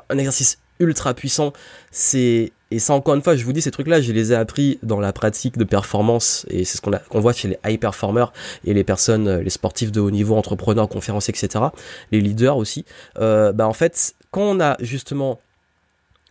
un, 0.09 0.17
exercice 0.17 0.59
ultra 0.79 1.13
puissant. 1.13 1.53
C'est 1.91 2.51
et 2.71 2.79
ça 2.79 2.93
encore 2.93 3.13
une 3.13 3.21
fois, 3.21 3.35
je 3.35 3.45
vous 3.45 3.53
dis 3.53 3.61
ces 3.61 3.69
trucs-là, 3.69 4.01
je 4.01 4.11
les 4.11 4.31
ai 4.31 4.35
appris 4.35 4.79
dans 4.81 4.99
la 4.99 5.13
pratique 5.13 5.59
de 5.59 5.63
performance 5.63 6.43
et 6.49 6.65
c'est 6.65 6.77
ce 6.77 6.81
qu'on 6.81 7.19
voit 7.19 7.31
chez 7.31 7.47
les 7.49 7.57
high 7.63 7.79
performers 7.79 8.33
et 8.65 8.73
les 8.73 8.83
personnes, 8.83 9.37
les 9.37 9.51
sportifs 9.51 9.91
de 9.91 9.99
haut 9.99 10.09
niveau, 10.09 10.35
entrepreneurs, 10.35 10.89
conférenciers, 10.89 11.35
etc. 11.37 11.65
Les 12.11 12.19
leaders 12.19 12.57
aussi. 12.57 12.83
Euh, 13.19 13.53
bah 13.53 13.67
en 13.67 13.73
fait, 13.73 14.15
quand 14.31 14.41
on 14.41 14.59
a 14.59 14.75
justement 14.79 15.39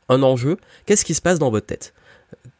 un 0.09 0.23
enjeu, 0.23 0.57
qu'est-ce 0.87 1.05
qui 1.05 1.15
se 1.15 1.23
passe 1.23 1.39
dans 1.39 1.51
votre 1.51 1.67
tête? 1.67 1.95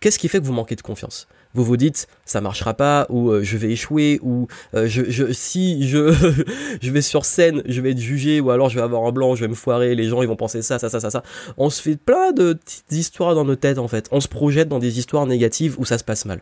Qu'est-ce 0.01 0.19
qui 0.19 0.29
fait 0.29 0.41
que 0.41 0.45
vous 0.45 0.53
manquez 0.53 0.77
de 0.77 0.83
confiance? 0.83 1.29
Vous 1.55 1.65
vous 1.65 1.77
dites 1.77 2.09
ça 2.25 2.41
marchera 2.41 2.75
pas 2.75 3.07
ou 3.11 3.31
euh, 3.31 3.43
je 3.43 3.59
vais 3.59 3.71
échouer 3.71 4.19
ou 4.23 4.49
euh, 4.75 4.87
je, 4.89 5.33
si 5.33 5.87
je 5.89 6.91
vais 6.91 7.03
sur 7.03 7.25
scène 7.25 7.63
je 7.67 7.81
vais 7.81 7.91
être 7.91 7.99
jugé 7.99 8.41
ou 8.41 8.51
alors 8.51 8.71
je 8.71 8.77
vais 8.77 8.83
avoir 8.83 9.05
un 9.05 9.13
blanc 9.13 9.35
je 9.35 9.43
vais 9.43 9.49
me 9.49 9.55
foirer 9.55 9.95
les 9.95 10.09
gens 10.09 10.23
ils 10.23 10.29
vont 10.29 10.37
penser 10.37 10.63
ça 10.63 10.79
ça 10.79 10.89
ça 10.89 11.01
ça 11.01 11.11
ça. 11.11 11.23
On 11.59 11.69
se 11.69 11.83
fait 11.83 11.97
plein 11.97 12.33
de 12.33 12.55
petites 12.55 12.93
histoires 12.93 13.35
dans 13.35 13.45
nos 13.45 13.57
têtes 13.57 13.79
en 13.79 13.89
fait. 13.89 14.09
On 14.13 14.21
se 14.21 14.29
projette 14.29 14.69
dans 14.69 14.79
des 14.79 14.99
histoires 14.99 15.27
négatives 15.27 15.79
où 15.79 15.85
ça 15.85 15.99
se 15.99 16.05
passe 16.05 16.25
mal. 16.25 16.41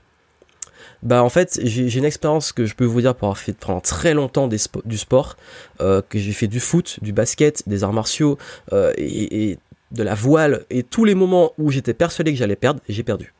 Bah 1.02 1.25
en 1.25 1.30
fait 1.30 1.59
j'ai 1.64 1.99
une 1.99 2.04
expérience 2.04 2.52
que 2.52 2.64
je 2.64 2.75
peux 2.75 2.85
vous 2.85 3.00
dire 3.00 3.16
pour 3.16 3.26
avoir 3.26 3.38
fait 3.38 3.54
pendant 3.54 3.80
très 3.80 4.14
longtemps 4.14 4.49
du 4.49 4.99
sport 4.99 5.37
euh, 5.80 6.02
que 6.09 6.19
j'ai 6.19 6.33
fait 6.33 6.47
du 6.47 6.61
foot 6.61 6.99
du 7.02 7.12
basket 7.12 7.69
des 7.69 7.83
arts 7.83 7.92
martiaux 7.92 8.38
et 8.97 9.59
de 9.92 10.02
la 10.02 10.14
voile 10.14 10.64
et 10.70 10.82
tous 10.82 11.04
les 11.04 11.14
moments 11.14 11.52
où 11.59 11.70
j'étais 11.70 11.94
persuadé 11.94 12.32
que 12.32 12.38
j'allais 12.38 12.56
perdre, 12.56 12.80
j'ai 12.88 13.02
perdu. 13.02 13.35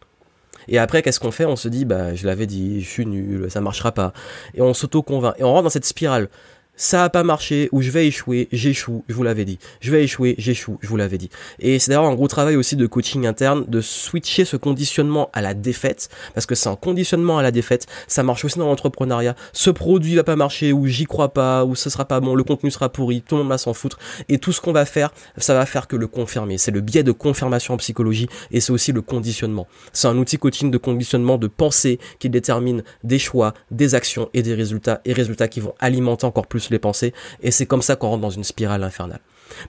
Et 0.69 0.79
après, 0.79 1.03
qu'est-ce 1.03 1.21
qu'on 1.21 1.31
fait? 1.31 1.47
On 1.47 1.57
se 1.57 1.69
dit, 1.69 1.85
bah, 1.85 2.15
je 2.15 2.27
l'avais 2.27 2.47
dit, 2.47 2.81
je 2.81 2.89
suis 2.89 3.07
nul, 3.07 3.51
ça 3.51 3.61
marchera 3.61 3.93
pas. 3.93 4.13
Et 4.55 4.61
on 4.61 4.75
s'auto-convainc. 4.75 5.35
Et 5.39 5.45
on 5.45 5.53
rentre 5.53 5.65
dans 5.65 5.71
cette 5.71 5.85
spirale. 5.85 6.29
Ça 6.77 7.05
a 7.05 7.11
pas 7.11 7.23
marché 7.23 7.69
ou 7.73 7.83
je 7.83 7.91
vais 7.91 8.07
échouer, 8.07 8.49
j'échoue, 8.53 9.05
je 9.09 9.15
vous 9.15 9.23
l'avais 9.23 9.45
dit. 9.45 9.59
Je 9.81 9.91
vais 9.91 10.05
échouer, 10.05 10.35
j'échoue, 10.39 10.79
je 10.81 10.89
vous 10.89 10.97
l'avais 10.97 11.19
dit. 11.19 11.29
Et 11.59 11.79
c'est 11.79 11.91
d'ailleurs 11.91 12.07
un 12.07 12.15
gros 12.15 12.29
travail 12.29 12.57
aussi 12.57 12.75
de 12.75 12.87
coaching 12.87 13.27
interne 13.27 13.65
de 13.69 13.81
switcher 13.81 14.45
ce 14.45 14.57
conditionnement 14.57 15.29
à 15.33 15.43
la 15.43 15.53
défaite 15.55 16.09
parce 16.35 16.47
que 16.47 16.55
c'est 16.55 16.69
un 16.69 16.77
conditionnement 16.77 17.39
à 17.39 17.43
la 17.43 17.51
défaite. 17.51 17.87
Ça 18.09 18.23
marche 18.23 18.45
aussi 18.45 18.59
dans 18.59 18.67
l'entrepreneuriat. 18.67 19.37
Ce 19.53 19.71
produit 19.71 20.15
va 20.15 20.25
pas 20.25 20.37
marcher 20.37 20.73
ou 20.73 20.87
j'y 20.87 21.05
crois 21.05 21.35
pas 21.35 21.65
ou 21.65 21.75
ce 21.75 21.91
sera 21.91 22.07
pas 22.07 22.21
bon, 22.21 22.35
le 22.35 22.45
contenu 22.45 22.71
sera 22.71 22.89
pourri, 22.89 23.23
tout 23.23 23.35
le 23.35 23.43
monde 23.43 23.51
va 23.51 23.59
s'en 23.59 23.75
foutre 23.75 23.99
et 24.29 24.39
tout 24.39 24.53
ce 24.53 24.61
qu'on 24.61 24.73
va 24.73 24.87
faire, 24.87 25.13
ça 25.37 25.55
va 25.55 25.67
faire 25.67 25.87
que 25.87 25.97
le 25.97 26.07
confirmer. 26.07 26.57
C'est 26.57 26.71
le 26.71 26.81
biais 26.81 27.03
de 27.03 27.13
confirmation 27.13 27.75
en 27.75 27.77
psychologie 27.77 28.29
et 28.53 28.61
c'est 28.61 28.73
aussi 28.73 28.93
le 28.93 29.03
conditionnement. 29.03 29.67
C'est 29.93 30.09
un 30.09 30.17
outil 30.17 30.39
coaching 30.39 30.71
de 30.71 30.79
conditionnement 30.79 31.37
de 31.37 31.47
pensée 31.47 31.99
qui 32.19 32.31
détermine 32.31 32.83
des 33.05 33.19
choix, 33.19 33.53
des 33.71 33.95
actions 33.95 34.31
et 34.33 34.43
des 34.43 34.55
résultats 34.55 35.03
et 35.05 35.13
résultats 35.13 35.49
qui 35.49 35.61
vont 35.61 35.75
alimenter 35.79 36.25
encore 36.25 36.47
plus 36.47 36.70
les 36.71 36.79
pensées, 36.79 37.13
et 37.43 37.51
c'est 37.51 37.67
comme 37.67 37.83
ça 37.83 37.97
qu'on 37.97 38.09
rentre 38.09 38.23
dans 38.23 38.31
une 38.31 38.45
spirale 38.45 38.83
infernale. 38.83 39.21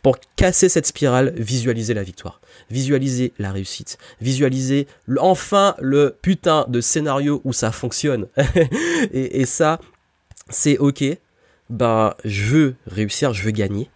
Pour 0.04 0.18
casser 0.36 0.70
cette 0.70 0.86
spirale, 0.86 1.34
visualisez 1.36 1.94
la 1.94 2.04
victoire, 2.04 2.40
visualisez 2.70 3.34
la 3.40 3.52
réussite, 3.52 3.98
visualisez 4.22 4.88
enfin 5.20 5.76
le 5.80 6.16
putain 6.22 6.66
de 6.68 6.82
scénario 6.82 7.42
où 7.44 7.54
ça 7.54 7.72
fonctionne. 7.72 8.28
et, 9.12 9.46
ça, 9.46 9.80
c'est 10.50 10.78
ok, 10.78 11.04
bah 11.70 12.16
je 12.24 12.44
veux 12.44 12.76
réussir, 12.88 13.34
je 13.34 13.44
veux 13.44 13.52
gagner. 13.52 13.90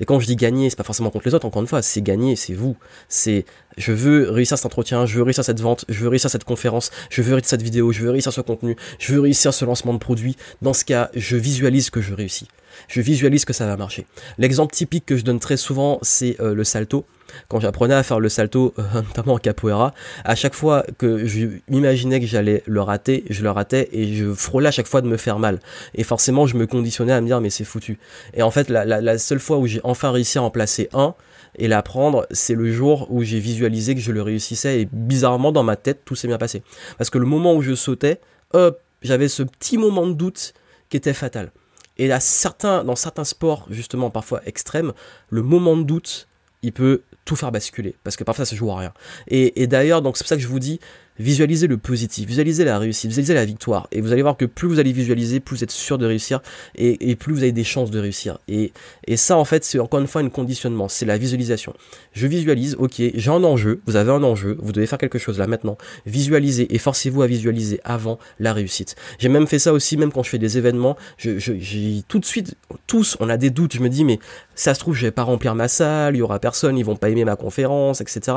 Et 0.00 0.04
quand 0.04 0.20
je 0.20 0.26
dis 0.26 0.36
gagner, 0.36 0.70
c'est 0.70 0.76
pas 0.76 0.84
forcément 0.84 1.10
contre 1.10 1.26
les 1.26 1.34
autres, 1.34 1.46
encore 1.46 1.62
une 1.62 1.68
fois, 1.68 1.82
c'est 1.82 2.02
gagner, 2.02 2.36
c'est 2.36 2.54
vous. 2.54 2.76
C'est 3.08 3.44
je 3.76 3.92
veux 3.92 4.30
réussir 4.30 4.56
cet 4.56 4.66
entretien, 4.66 5.06
je 5.06 5.16
veux 5.16 5.22
réussir 5.22 5.44
cette 5.44 5.60
vente, 5.60 5.84
je 5.88 6.00
veux 6.00 6.08
réussir 6.08 6.30
cette 6.30 6.44
conférence, 6.44 6.90
je 7.10 7.22
veux 7.22 7.34
réussir 7.34 7.50
cette 7.50 7.62
vidéo, 7.62 7.92
je 7.92 8.02
veux 8.02 8.10
réussir 8.10 8.32
ce 8.32 8.40
contenu, 8.40 8.76
je 8.98 9.14
veux 9.14 9.20
réussir 9.20 9.54
ce 9.54 9.64
lancement 9.64 9.94
de 9.94 9.98
produit. 9.98 10.36
Dans 10.62 10.72
ce 10.72 10.84
cas, 10.84 11.10
je 11.14 11.36
visualise 11.36 11.90
que 11.90 12.00
je 12.00 12.14
réussis. 12.14 12.48
Je 12.86 13.00
visualise 13.00 13.44
que 13.44 13.52
ça 13.52 13.66
va 13.66 13.76
marcher. 13.76 14.06
L'exemple 14.38 14.74
typique 14.74 15.06
que 15.06 15.16
je 15.16 15.24
donne 15.24 15.40
très 15.40 15.56
souvent, 15.56 15.98
c'est 16.02 16.40
euh, 16.40 16.54
le 16.54 16.64
salto. 16.64 17.04
Quand 17.48 17.60
j'apprenais 17.60 17.94
à 17.94 18.02
faire 18.02 18.20
le 18.20 18.28
salto, 18.28 18.74
euh, 18.78 18.82
notamment 18.94 19.34
en 19.34 19.38
capoeira, 19.38 19.94
à 20.24 20.34
chaque 20.34 20.54
fois 20.54 20.84
que 20.98 21.26
je 21.26 21.46
m'imaginais 21.68 22.20
que 22.20 22.26
j'allais 22.26 22.62
le 22.66 22.80
rater, 22.80 23.24
je 23.30 23.42
le 23.42 23.50
ratais 23.50 23.88
et 23.92 24.14
je 24.14 24.32
frôlais 24.32 24.68
à 24.68 24.72
chaque 24.72 24.86
fois 24.86 25.00
de 25.00 25.08
me 25.08 25.16
faire 25.16 25.38
mal. 25.38 25.60
Et 25.94 26.04
forcément, 26.04 26.46
je 26.46 26.56
me 26.56 26.66
conditionnais 26.66 27.12
à 27.12 27.20
me 27.20 27.26
dire 27.26 27.40
mais 27.40 27.50
c'est 27.50 27.64
foutu. 27.64 27.98
Et 28.34 28.42
en 28.42 28.50
fait, 28.50 28.70
la, 28.70 28.84
la 28.84 29.18
seule 29.18 29.40
fois 29.40 29.58
où 29.58 29.66
j'ai 29.66 29.80
enfin 29.84 30.10
réussi 30.10 30.38
à 30.38 30.42
en 30.42 30.50
placer 30.50 30.88
un, 30.92 31.14
et 31.56 31.68
l'apprendre, 31.68 32.26
c'est 32.30 32.54
le 32.54 32.70
jour 32.72 33.06
où 33.10 33.22
j'ai 33.22 33.40
visualisé 33.40 33.94
que 33.94 34.00
je 34.00 34.12
le 34.12 34.22
réussissais 34.22 34.82
et 34.82 34.88
bizarrement 34.90 35.52
dans 35.52 35.62
ma 35.62 35.76
tête 35.76 36.02
tout 36.04 36.14
s'est 36.14 36.28
bien 36.28 36.38
passé. 36.38 36.62
Parce 36.98 37.10
que 37.10 37.18
le 37.18 37.26
moment 37.26 37.54
où 37.54 37.62
je 37.62 37.74
sautais, 37.74 38.20
hop, 38.52 38.80
j'avais 39.02 39.28
ce 39.28 39.42
petit 39.42 39.78
moment 39.78 40.06
de 40.06 40.12
doute 40.12 40.54
qui 40.88 40.96
était 40.96 41.14
fatal. 41.14 41.50
Et 41.98 42.10
à 42.12 42.20
certains, 42.20 42.84
dans 42.84 42.96
certains 42.96 43.24
sports, 43.24 43.66
justement 43.70 44.10
parfois 44.10 44.40
extrêmes, 44.46 44.92
le 45.30 45.42
moment 45.42 45.76
de 45.76 45.82
doute, 45.82 46.28
il 46.62 46.72
peut 46.72 47.02
tout 47.24 47.36
faire 47.36 47.52
basculer 47.52 47.96
parce 48.04 48.16
que 48.16 48.24
parfois 48.24 48.44
ça 48.44 48.50
se 48.50 48.56
joue 48.56 48.70
à 48.70 48.78
rien. 48.78 48.92
Et, 49.28 49.66
d'ailleurs, 49.66 50.02
donc 50.02 50.16
c'est 50.16 50.24
pour 50.24 50.28
ça 50.28 50.36
que 50.36 50.42
je 50.42 50.48
vous 50.48 50.58
dis, 50.58 50.80
visualisez 51.18 51.66
le 51.66 51.78
positif, 51.78 52.26
visualisez 52.26 52.64
la 52.64 52.78
réussite, 52.78 53.08
visualisez 53.08 53.34
la 53.34 53.44
victoire. 53.44 53.88
Et 53.92 54.00
vous 54.00 54.12
allez 54.12 54.22
voir 54.22 54.36
que 54.36 54.44
plus 54.44 54.68
vous 54.68 54.78
allez 54.78 54.92
visualiser, 54.92 55.40
plus 55.40 55.56
vous 55.56 55.64
êtes 55.64 55.70
sûr 55.70 55.98
de 55.98 56.06
réussir 56.06 56.40
et, 56.76 57.16
plus 57.16 57.32
vous 57.32 57.42
avez 57.42 57.52
des 57.52 57.64
chances 57.64 57.90
de 57.90 57.98
réussir. 57.98 58.38
Et, 58.48 58.72
ça, 59.16 59.36
en 59.36 59.44
fait, 59.44 59.64
c'est 59.64 59.78
encore 59.78 60.00
une 60.00 60.06
fois 60.06 60.20
un 60.20 60.28
conditionnement, 60.28 60.88
c'est 60.88 61.06
la 61.06 61.18
visualisation. 61.18 61.74
Je 62.12 62.26
visualise, 62.26 62.76
ok, 62.78 62.94
j'ai 63.14 63.30
un 63.30 63.42
enjeu, 63.42 63.80
vous 63.86 63.96
avez 63.96 64.12
un 64.12 64.22
enjeu, 64.22 64.56
vous 64.60 64.72
devez 64.72 64.86
faire 64.86 64.98
quelque 64.98 65.18
chose 65.18 65.38
là 65.38 65.46
maintenant. 65.46 65.76
Visualisez 66.06 66.72
et 66.74 66.78
forcez-vous 66.78 67.22
à 67.22 67.26
visualiser 67.26 67.80
avant 67.84 68.18
la 68.38 68.52
réussite. 68.52 68.96
J'ai 69.18 69.28
même 69.28 69.46
fait 69.46 69.58
ça 69.58 69.72
aussi, 69.72 69.96
même 69.96 70.12
quand 70.12 70.22
je 70.22 70.30
fais 70.30 70.38
des 70.38 70.58
événements, 70.58 70.96
tout 71.18 72.18
de 72.18 72.24
suite, 72.24 72.56
tous, 72.86 73.16
on 73.20 73.28
a 73.28 73.36
des 73.36 73.50
doutes, 73.50 73.74
je 73.74 73.80
me 73.80 73.88
dis, 73.88 74.04
mais 74.04 74.18
ça 74.54 74.74
se 74.74 74.80
trouve, 74.80 74.94
je 74.94 75.02
vais 75.02 75.10
pas 75.10 75.22
remplir 75.22 75.54
ma 75.54 75.68
salle, 75.68 76.16
il 76.16 76.18
y 76.18 76.22
aura 76.22 76.38
personne, 76.38 76.78
ils 76.78 76.84
vont 76.84 76.96
pas 76.96 77.10
aimer 77.10 77.24
ma 77.24 77.36
conférence, 77.36 78.00
etc. 78.00 78.36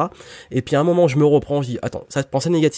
Et 0.49 0.61
puis 0.61 0.75
à 0.75 0.79
un 0.79 0.83
moment, 0.83 1.07
je 1.07 1.17
me 1.17 1.25
reprends, 1.25 1.61
je 1.61 1.69
dis, 1.69 1.79
attends, 1.81 2.05
ça 2.09 2.23
pensée 2.31 2.49
négative 2.49 2.70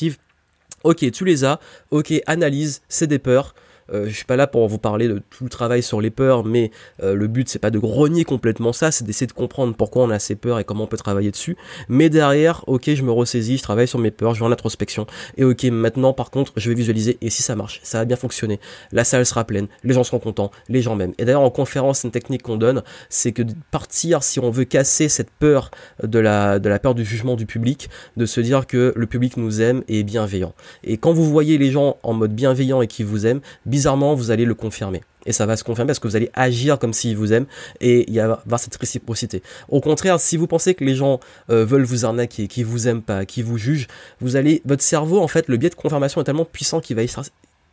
Ok, 0.84 1.10
tu 1.12 1.24
les 1.26 1.46
as. 1.46 1.60
Ok, 1.92 2.14
analyse, 2.28 2.82
c'est 2.90 3.08
des 3.08 3.20
peurs. 3.20 3.56
Euh, 3.92 4.06
je 4.08 4.16
suis 4.16 4.26
pas 4.26 4.36
là 4.36 4.48
pour 4.48 4.68
vous 4.68 4.78
parler 4.78 5.08
de 5.08 5.22
tout 5.30 5.44
le 5.44 5.50
travail 5.50 5.84
sur 5.84 6.02
les 6.02 6.10
peurs, 6.10 6.44
mais 6.44 6.72
euh, 7.02 7.14
le 7.14 7.28
but 7.28 7.50
c'est 7.50 7.60
pas 7.60 7.72
de 7.72 7.80
grogner 7.80 8.24
complètement 8.24 8.74
ça, 8.74 8.92
c'est 8.92 9.04
d'essayer 9.04 9.28
de 9.28 9.34
comprendre 9.34 9.76
pourquoi 9.76 10.04
on 10.04 10.10
a 10.10 10.20
ces 10.20 10.36
peurs 10.36 10.60
et 10.60 10.64
comment 10.64 10.86
on 10.86 10.88
peut 10.88 10.98
travailler 10.98 11.32
dessus. 11.32 11.58
Mais 11.90 12.10
derrière, 12.10 12.64
ok, 12.68 12.94
je 12.94 13.04
me 13.04 13.12
ressaisis, 13.12 13.58
je 13.58 13.64
travaille 13.64 13.88
sur 13.88 14.00
mes 14.00 14.12
peurs, 14.12 14.34
je 14.34 14.40
vais 14.40 14.46
en 14.46 14.52
introspection. 14.52 15.06
Et 15.38 15.44
ok, 15.44 15.64
maintenant 15.66 16.14
par 16.14 16.32
contre, 16.32 16.54
je 16.56 16.70
vais 16.70 16.76
visualiser 16.76 17.18
et 17.22 17.30
si 17.30 17.44
ça 17.44 17.56
marche, 17.56 17.80
ça 17.84 18.00
va 18.00 18.06
bien 18.06 18.18
fonctionner. 18.18 18.60
La 18.92 19.04
salle 19.04 19.26
sera 19.26 19.44
pleine, 19.44 19.68
les 19.84 19.94
gens 19.94 20.04
seront 20.04 20.20
contents, 20.20 20.52
les 20.70 20.82
gens 20.82 20.96
m'aiment. 20.96 21.14
Et 21.18 21.26
d'ailleurs 21.26 21.42
en 21.42 21.50
conférence, 21.50 22.04
une 22.04 22.12
technique 22.12 22.44
qu'on 22.44 22.58
donne, 22.58 22.84
c'est 23.10 23.32
que 23.32 23.44
de 23.44 23.54
partir 23.72 24.24
si 24.24 24.40
on 24.40 24.50
veut 24.50 24.66
casser 24.66 25.10
cette 25.10 25.32
peur 25.32 25.72
de 26.02 26.20
la 26.20 26.60
de 26.60 26.70
la 26.70 26.80
peur 26.80 26.96
du 26.96 27.06
jugement 27.06 27.36
du 27.36 27.46
public, 27.46 27.90
de 28.18 28.26
se 28.26 28.42
dire 28.42 28.68
que 28.68 28.94
le 28.96 29.08
public 29.08 29.38
nous 29.38 29.62
aime 29.62 29.84
et 29.88 30.00
est 30.00 30.04
bienveillant. 30.04 30.54
Et 30.84 30.98
quand 30.98 31.14
vous 31.14 31.30
voyez 31.30 31.58
les 31.58 31.72
gens 31.72 31.98
en 32.04 32.14
mode 32.14 32.34
bienveillant 32.34 32.82
et 32.82 32.88
qui 32.88 33.04
vous 33.04 33.26
aiment, 33.26 33.42
bizarrement, 33.74 34.14
vous 34.14 34.30
allez 34.30 34.46
le 34.46 34.54
confirmer. 34.54 35.02
Et 35.26 35.32
ça 35.32 35.48
va 35.48 35.58
se 35.58 35.64
confirmer 35.64 35.88
parce 35.88 35.98
que 35.98 36.08
vous 36.08 36.16
allez 36.16 36.30
agir 36.36 36.78
comme 36.78 36.94
s'ils 36.94 37.18
vous 37.18 37.34
aiment 37.34 37.48
et 37.82 38.06
il 38.08 38.14
y 38.14 38.20
avoir 38.20 38.60
cette 38.60 38.76
réciprocité. 38.76 39.42
Au 39.68 39.82
contraire, 39.82 40.20
si 40.20 40.38
vous 40.38 40.46
pensez 40.46 40.76
que 40.76 40.84
les 40.84 40.94
gens 40.94 41.20
euh, 41.50 41.66
veulent 41.66 41.86
vous 41.86 42.06
arnaquer, 42.06 42.48
qui 42.48 42.62
vous 42.62 42.88
aiment 42.88 43.02
pas, 43.02 43.26
qui 43.26 43.42
vous 43.42 43.58
jugent, 43.58 43.88
vous 44.22 44.36
allez, 44.36 44.62
votre 44.64 44.84
cerveau, 44.84 45.20
en 45.22 45.28
fait, 45.28 45.48
le 45.48 45.58
biais 45.58 45.72
de 45.72 45.76
confirmation 45.76 46.22
est 46.22 46.24
tellement 46.24 46.46
puissant 46.46 46.82
qu'il 46.82 46.96
va 46.96 47.02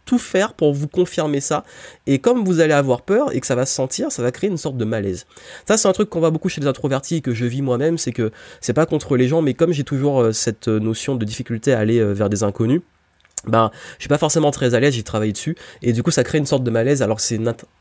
tout 0.06 0.18
faire 0.18 0.54
pour 0.54 0.72
vous 0.72 0.88
confirmer 0.88 1.40
ça. 1.40 1.64
Et 2.06 2.18
comme 2.18 2.46
vous 2.46 2.60
allez 2.60 2.72
avoir 2.72 3.02
peur 3.02 3.36
et 3.36 3.40
que 3.40 3.46
ça 3.46 3.54
va 3.54 3.66
se 3.66 3.74
sentir, 3.74 4.10
ça 4.10 4.22
va 4.22 4.32
créer 4.32 4.48
une 4.48 4.56
sorte 4.56 4.78
de 4.78 4.86
malaise. 4.86 5.26
Ça, 5.68 5.76
c'est 5.76 5.86
un 5.86 5.92
truc 5.92 6.08
qu'on 6.08 6.20
voit 6.20 6.30
beaucoup 6.30 6.48
chez 6.48 6.62
les 6.62 6.66
introvertis 6.66 7.16
et 7.16 7.20
que 7.20 7.34
je 7.34 7.44
vis 7.44 7.60
moi-même, 7.60 7.98
c'est 7.98 8.12
que 8.12 8.32
c'est 8.62 8.72
pas 8.72 8.86
contre 8.86 9.18
les 9.18 9.28
gens, 9.28 9.42
mais 9.42 9.52
comme 9.52 9.72
j'ai 9.72 9.84
toujours 9.84 10.22
euh, 10.22 10.32
cette 10.32 10.68
notion 10.68 11.14
de 11.14 11.26
difficulté 11.26 11.74
à 11.74 11.78
aller 11.78 11.98
euh, 11.98 12.14
vers 12.14 12.30
des 12.30 12.42
inconnus, 12.42 12.80
ben 13.46 13.70
je 13.96 14.02
suis 14.02 14.08
pas 14.08 14.18
forcément 14.18 14.50
très 14.50 14.74
à 14.74 14.80
l'aise, 14.80 14.94
j'ai 14.94 15.02
travaillé 15.02 15.32
dessus. 15.32 15.56
Et 15.82 15.92
du 15.92 16.02
coup 16.02 16.10
ça 16.10 16.24
crée 16.24 16.38
une 16.38 16.46
sorte 16.46 16.64
de 16.64 16.70
malaise 16.70 17.02
alors 17.02 17.20
c'est 17.20 17.38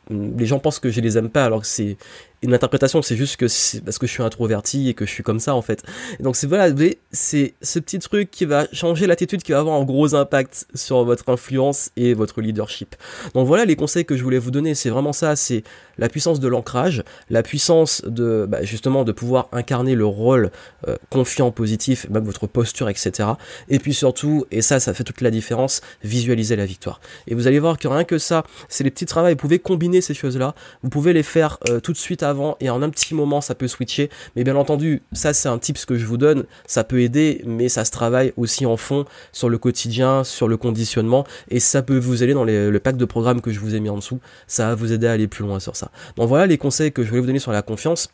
les 0.09 0.45
gens 0.45 0.59
pensent 0.59 0.79
que 0.79 0.89
je 0.89 1.01
les 1.01 1.17
aime 1.17 1.29
pas 1.29 1.45
alors 1.45 1.61
que 1.61 1.67
c'est 1.67 1.97
une 2.41 2.53
interprétation, 2.53 3.01
c'est 3.01 3.15
juste 3.15 3.37
que 3.37 3.47
c'est 3.47 3.83
parce 3.83 3.97
que 3.97 4.07
je 4.07 4.11
suis 4.11 4.23
introverti 4.23 4.89
et 4.89 4.93
que 4.93 5.05
je 5.05 5.11
suis 5.11 5.23
comme 5.23 5.39
ça 5.39 5.55
en 5.55 5.61
fait. 5.61 5.83
donc 6.19 6.35
c'est 6.35 6.47
voilà, 6.47 6.73
c'est 7.11 7.53
ce 7.61 7.79
petit 7.79 7.99
truc 7.99 8.31
qui 8.31 8.45
va 8.45 8.67
changer 8.71 9.07
l'attitude, 9.07 9.43
qui 9.43 9.51
va 9.51 9.59
avoir 9.59 9.79
un 9.79 9.83
gros 9.83 10.15
impact 10.15 10.67
sur 10.73 11.03
votre 11.03 11.29
influence 11.29 11.91
et 11.97 12.13
votre 12.13 12.41
leadership. 12.41 12.95
Donc 13.33 13.47
voilà 13.47 13.65
les 13.65 13.75
conseils 13.75 14.05
que 14.05 14.15
je 14.15 14.23
voulais 14.23 14.39
vous 14.39 14.51
donner, 14.51 14.75
c'est 14.75 14.89
vraiment 14.89 15.13
ça, 15.13 15.35
c'est 15.35 15.63
la 15.97 16.07
puissance 16.07 16.39
de 16.39 16.47
l'ancrage, 16.47 17.03
la 17.29 17.43
puissance 17.43 18.03
de 18.05 18.45
bah, 18.47 18.63
justement 18.63 19.03
de 19.03 19.11
pouvoir 19.11 19.49
incarner 19.51 19.95
le 19.95 20.05
rôle 20.05 20.51
euh, 20.87 20.95
confiant, 21.09 21.51
positif, 21.51 22.07
même 22.09 22.23
votre 22.23 22.47
posture, 22.47 22.89
etc. 22.89 23.29
Et 23.67 23.79
puis 23.79 23.93
surtout, 23.93 24.45
et 24.51 24.61
ça, 24.61 24.79
ça 24.79 24.93
fait 24.93 25.03
toute 25.03 25.21
la 25.21 25.31
différence, 25.31 25.81
visualiser 26.03 26.55
la 26.55 26.65
victoire. 26.65 27.01
Et 27.27 27.35
vous 27.35 27.47
allez 27.47 27.59
voir 27.59 27.77
que 27.77 27.87
rien 27.87 28.05
que 28.05 28.17
ça, 28.17 28.43
c'est 28.69 28.83
les 28.83 28.91
petits 28.91 29.05
travaux, 29.05 29.29
vous 29.29 29.35
pouvez 29.35 29.59
combiner 29.59 30.01
ces 30.01 30.13
choses-là, 30.13 30.55
vous 30.83 30.89
pouvez 30.89 31.11
les 31.13 31.23
faire 31.23 31.57
euh, 31.69 31.79
tout 31.79 31.91
de 31.91 31.97
suite 31.97 32.23
et 32.59 32.69
en 32.69 32.81
un 32.81 32.89
petit 32.89 33.13
moment 33.15 33.41
ça 33.41 33.55
peut 33.55 33.67
switcher. 33.67 34.09
Mais 34.35 34.43
bien 34.43 34.55
entendu, 34.55 35.01
ça 35.11 35.33
c'est 35.33 35.49
un 35.49 35.57
tips 35.57 35.85
que 35.85 35.95
je 35.95 36.05
vous 36.05 36.17
donne, 36.17 36.45
ça 36.67 36.83
peut 36.83 37.01
aider, 37.01 37.41
mais 37.45 37.69
ça 37.69 37.85
se 37.85 37.91
travaille 37.91 38.33
aussi 38.37 38.65
en 38.65 38.77
fond 38.77 39.05
sur 39.31 39.49
le 39.49 39.57
quotidien, 39.57 40.23
sur 40.23 40.47
le 40.47 40.57
conditionnement 40.57 41.25
et 41.49 41.59
ça 41.59 41.81
peut 41.81 41.97
vous 41.97 42.23
aider 42.23 42.33
dans 42.33 42.45
le 42.45 42.79
pack 42.79 42.97
de 42.97 43.05
programmes 43.05 43.41
que 43.41 43.51
je 43.51 43.59
vous 43.59 43.75
ai 43.75 43.79
mis 43.79 43.89
en 43.89 43.97
dessous. 43.97 44.19
Ça 44.47 44.67
va 44.67 44.75
vous 44.75 44.91
aider 44.91 45.07
à 45.07 45.11
aller 45.13 45.27
plus 45.27 45.43
loin 45.43 45.59
sur 45.59 45.75
ça. 45.75 45.91
Donc 46.15 46.27
voilà 46.27 46.45
les 46.45 46.57
conseils 46.57 46.91
que 46.91 47.03
je 47.03 47.09
voulais 47.09 47.21
vous 47.21 47.27
donner 47.27 47.39
sur 47.39 47.51
la 47.51 47.61
confiance 47.61 48.09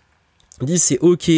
dit 0.64 0.80
c'est 0.80 1.00
ok 1.00 1.30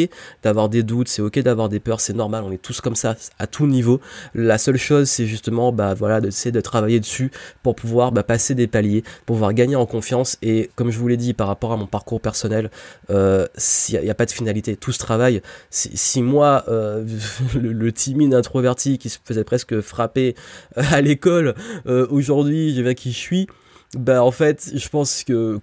d'avoir 0.44 0.70
des 0.70 0.84
doutes, 0.84 1.08
c'est 1.08 1.22
ok 1.22 1.40
d'avoir 1.40 1.70
des 1.70 1.80
peurs, 1.80 2.02
c'est 2.02 2.14
normal, 2.14 2.44
on 2.46 2.52
est 2.52 2.62
tous 2.62 2.82
comme 2.82 2.96
ça 2.96 3.16
à 3.40 3.48
tout 3.48 3.68
niveau. 3.68 4.00
La 4.36 4.58
seule 4.58 4.78
chose 4.78 5.10
c'est 5.10 5.26
justement 5.26 5.72
bah 5.72 5.94
voilà 5.94 6.22
d'essayer 6.22 6.52
de 6.52 6.62
travailler 6.62 7.00
dessus 7.00 7.32
pour 7.64 7.76
pouvoir 7.76 8.12
bah, 8.12 8.24
passer 8.24 8.56
des 8.56 8.68
paliers, 8.68 9.02
pour 9.26 9.36
pouvoir 9.36 9.54
gagner 9.54 9.76
en 9.76 9.86
confiance 9.86 10.38
et 10.42 10.70
comme 10.76 10.92
je 10.92 11.00
vous 11.00 11.08
l'ai 11.08 11.18
dit 11.18 11.34
par 11.34 11.48
rapport 11.48 11.72
à 11.72 11.78
mon 11.78 11.88
parcours 11.88 12.22
personnel, 12.22 12.70
euh, 13.10 13.48
il 13.90 14.00
n'y 14.02 14.10
a, 14.10 14.16
pas 14.16 14.26
de 14.26 14.32
finalité, 14.32 14.76
tout 14.76 14.92
ce 14.92 15.00
travail. 15.00 15.42
Si, 15.70 16.22
moi 16.22 16.64
euh, 16.68 17.06
le, 17.56 17.92
timide 17.92 18.34
introverti 18.34 18.98
qui 18.98 19.10
se 19.10 19.18
faisait 19.24 19.44
presque 19.44 19.82
frapper 19.82 20.36
euh, 20.78 20.84
à 20.92 21.02
l'école, 21.02 21.56
euh, 21.88 22.08
aujourd'hui 22.10 22.76
je 22.76 22.82
vais 22.82 22.96
qui 22.96 23.12
je 23.12 23.18
suis 23.18 23.48
bah 23.96 24.22
en 24.22 24.32
fait, 24.32 24.72
je 24.76 24.90
pense 24.90 25.24
que, 25.24 25.60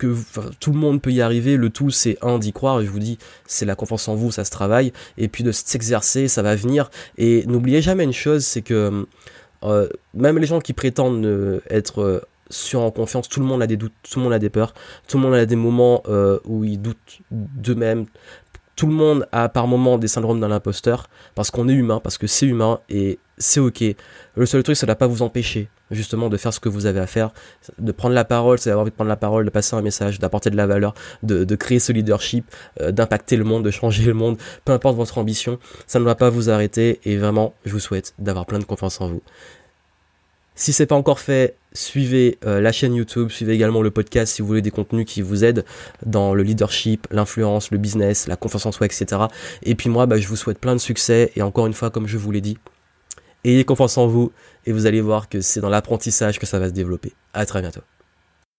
tout 0.61 0.73
le 0.73 0.79
monde 0.79 1.03
peut 1.03 1.13
y 1.13 1.21
arriver. 1.21 1.57
Le 1.57 1.71
tout, 1.71 1.91
c'est 1.91 2.17
un 2.23 2.39
d'y 2.39 2.53
croire. 2.53 2.81
Et 2.81 2.87
je 2.87 2.91
vous 2.91 2.99
dis, 2.99 3.19
c'est 3.47 3.67
la 3.67 3.75
confiance 3.75 4.09
en 4.09 4.15
vous, 4.15 4.33
ça 4.33 4.45
se 4.45 4.51
travaille. 4.51 4.93
Et 5.19 5.29
puis 5.29 5.45
de 5.45 5.53
s'exercer, 5.53 6.29
ça 6.29 6.43
va 6.43 6.57
venir. 6.57 6.91
Et 7.19 7.45
n'oubliez 7.47 7.83
jamais 7.83 8.05
une 8.05 8.13
chose, 8.13 8.45
c'est 8.45 8.63
que 8.63 9.07
euh, 9.63 9.89
même 10.15 10.39
les 10.39 10.47
gens 10.47 10.61
qui 10.61 10.73
prétendent 10.73 11.25
euh, 11.25 11.61
être 11.71 12.03
euh, 12.03 12.21
sur 12.51 12.81
en 12.81 12.91
confiance, 12.91 13.29
tout 13.29 13.41
le 13.41 13.47
monde 13.47 13.63
a 13.63 13.67
des 13.67 13.77
doutes, 13.77 13.93
tout 14.03 14.19
le 14.19 14.25
monde 14.25 14.33
a 14.35 14.39
des 14.39 14.51
peurs, 14.51 14.75
tout 15.09 15.17
le 15.17 15.23
monde 15.23 15.35
a 15.35 15.47
des 15.47 15.57
moments 15.57 16.03
où 16.45 16.65
ils 16.65 16.81
doutent 16.81 17.21
d'eux-mêmes. 17.31 18.07
Tout 18.77 18.87
le 18.87 18.93
monde 18.93 19.29
a 19.31 19.49
par 19.49 19.69
moments 19.69 19.99
des 19.99 20.09
syndromes 20.09 20.41
d'un 20.41 20.51
imposteur 20.51 21.09
parce 21.35 21.51
qu'on 21.51 21.69
est 21.69 21.73
humain, 21.73 22.01
parce 22.03 22.19
que 22.19 22.27
c'est 22.27 22.47
humain 22.47 22.81
et 22.89 23.19
c'est 23.39 23.61
ok. 23.61 23.85
Le 24.35 24.47
seul 24.47 24.63
truc, 24.63 24.77
ça 24.77 24.87
ne 24.87 24.91
va 24.91 24.97
pas 24.97 25.07
vous 25.07 25.23
empêcher 25.23 25.69
justement 25.95 26.29
de 26.29 26.37
faire 26.37 26.53
ce 26.53 26.61
que 26.61 26.69
vous 26.69 26.87
avez 26.87 27.01
à 27.01 27.07
faire, 27.07 27.31
de 27.79 27.93
prendre 27.93 28.15
la 28.15 28.25
parole, 28.25 28.59
c'est 28.59 28.71
d'avoir 28.71 28.83
envie 28.83 28.91
de 28.91 28.97
prendre 28.97 29.09
la 29.09 29.17
parole, 29.17 29.45
de 29.45 29.51
passer 29.51 29.77
un 29.77 29.83
message, 29.83 30.19
d'apporter 30.19 30.51
de 30.51 30.57
la 30.57 30.67
valeur, 30.67 30.95
de, 31.23 31.55
créer 31.55 31.79
ce 31.79 31.93
leadership, 31.93 32.45
euh, 32.81 32.91
d'impacter 32.91 33.37
le 33.37 33.45
monde, 33.45 33.65
de 33.65 33.71
changer 33.71 34.05
le 34.05 34.15
monde, 34.15 34.37
peu 34.65 34.73
importe 34.73 34.97
votre 34.97 35.19
ambition, 35.19 35.59
ça 35.87 35.99
ne 35.99 36.05
va 36.05 36.15
pas 36.15 36.31
vous 36.31 36.51
arrêter 36.51 37.01
et 37.05 37.17
vraiment, 37.17 37.55
je 37.65 37.73
vous 37.73 37.81
souhaite 37.81 38.15
d'avoir 38.19 38.47
plein 38.47 38.59
de 38.59 38.65
confiance 38.65 39.01
en 39.01 39.09
vous. 39.09 39.23
Si 40.57 40.73
c'est 40.73 40.87
pas 40.87 40.95
encore 40.95 41.19
fait, 41.19 41.57
suivez 41.73 42.39
euh, 42.47 42.61
la 42.61 42.71
chaîne 42.71 42.95
YouTube, 42.95 43.31
suivez 43.31 43.55
également 43.55 43.83
le 43.83 43.91
podcast 43.91 44.35
si 44.35 44.43
vous 44.43 44.47
voulez 44.47 44.63
des 44.63 44.71
contenus 44.71 45.05
qui 45.05 45.21
vous 45.21 45.45
aident 45.45 45.65
dans 46.07 46.33
le 46.33 46.45
leadership, 46.45 47.09
l'influence, 47.11 47.73
le 47.73 47.79
business, 47.79 48.29
la 48.29 48.37
confiance 48.37 48.65
en 48.65 48.71
soi, 48.71 48.87
etc. 48.87 49.23
Et 49.65 49.75
puis 49.75 49.91
moi, 49.91 50.07
bah, 50.07 50.17
je 50.17 50.29
vous 50.29 50.37
souhaite 50.37 50.59
plein 50.59 50.75
de 50.75 50.81
succès 50.81 51.33
et 51.35 51.43
encore 51.43 51.67
une 51.67 51.75
fois, 51.75 51.91
comme 51.91 52.07
je 52.07 52.19
vous 52.19 52.31
l'ai 52.31 52.41
dit, 52.41 52.57
ayez 53.45 53.65
confiance 53.65 53.99
en 53.99 54.07
vous 54.07 54.33
et 54.67 54.73
vous 54.73 54.87
allez 54.87 55.01
voir 55.01 55.29
que 55.29 55.41
c'est 55.41 55.61
dans 55.61 55.69
l'apprentissage 55.69 56.39
que 56.39 56.47
ça 56.47 56.59
va 56.59 56.69
se 56.69 56.73
développer. 56.73 57.13
À 57.33 57.47
très 57.47 57.61
bientôt. 57.61 57.83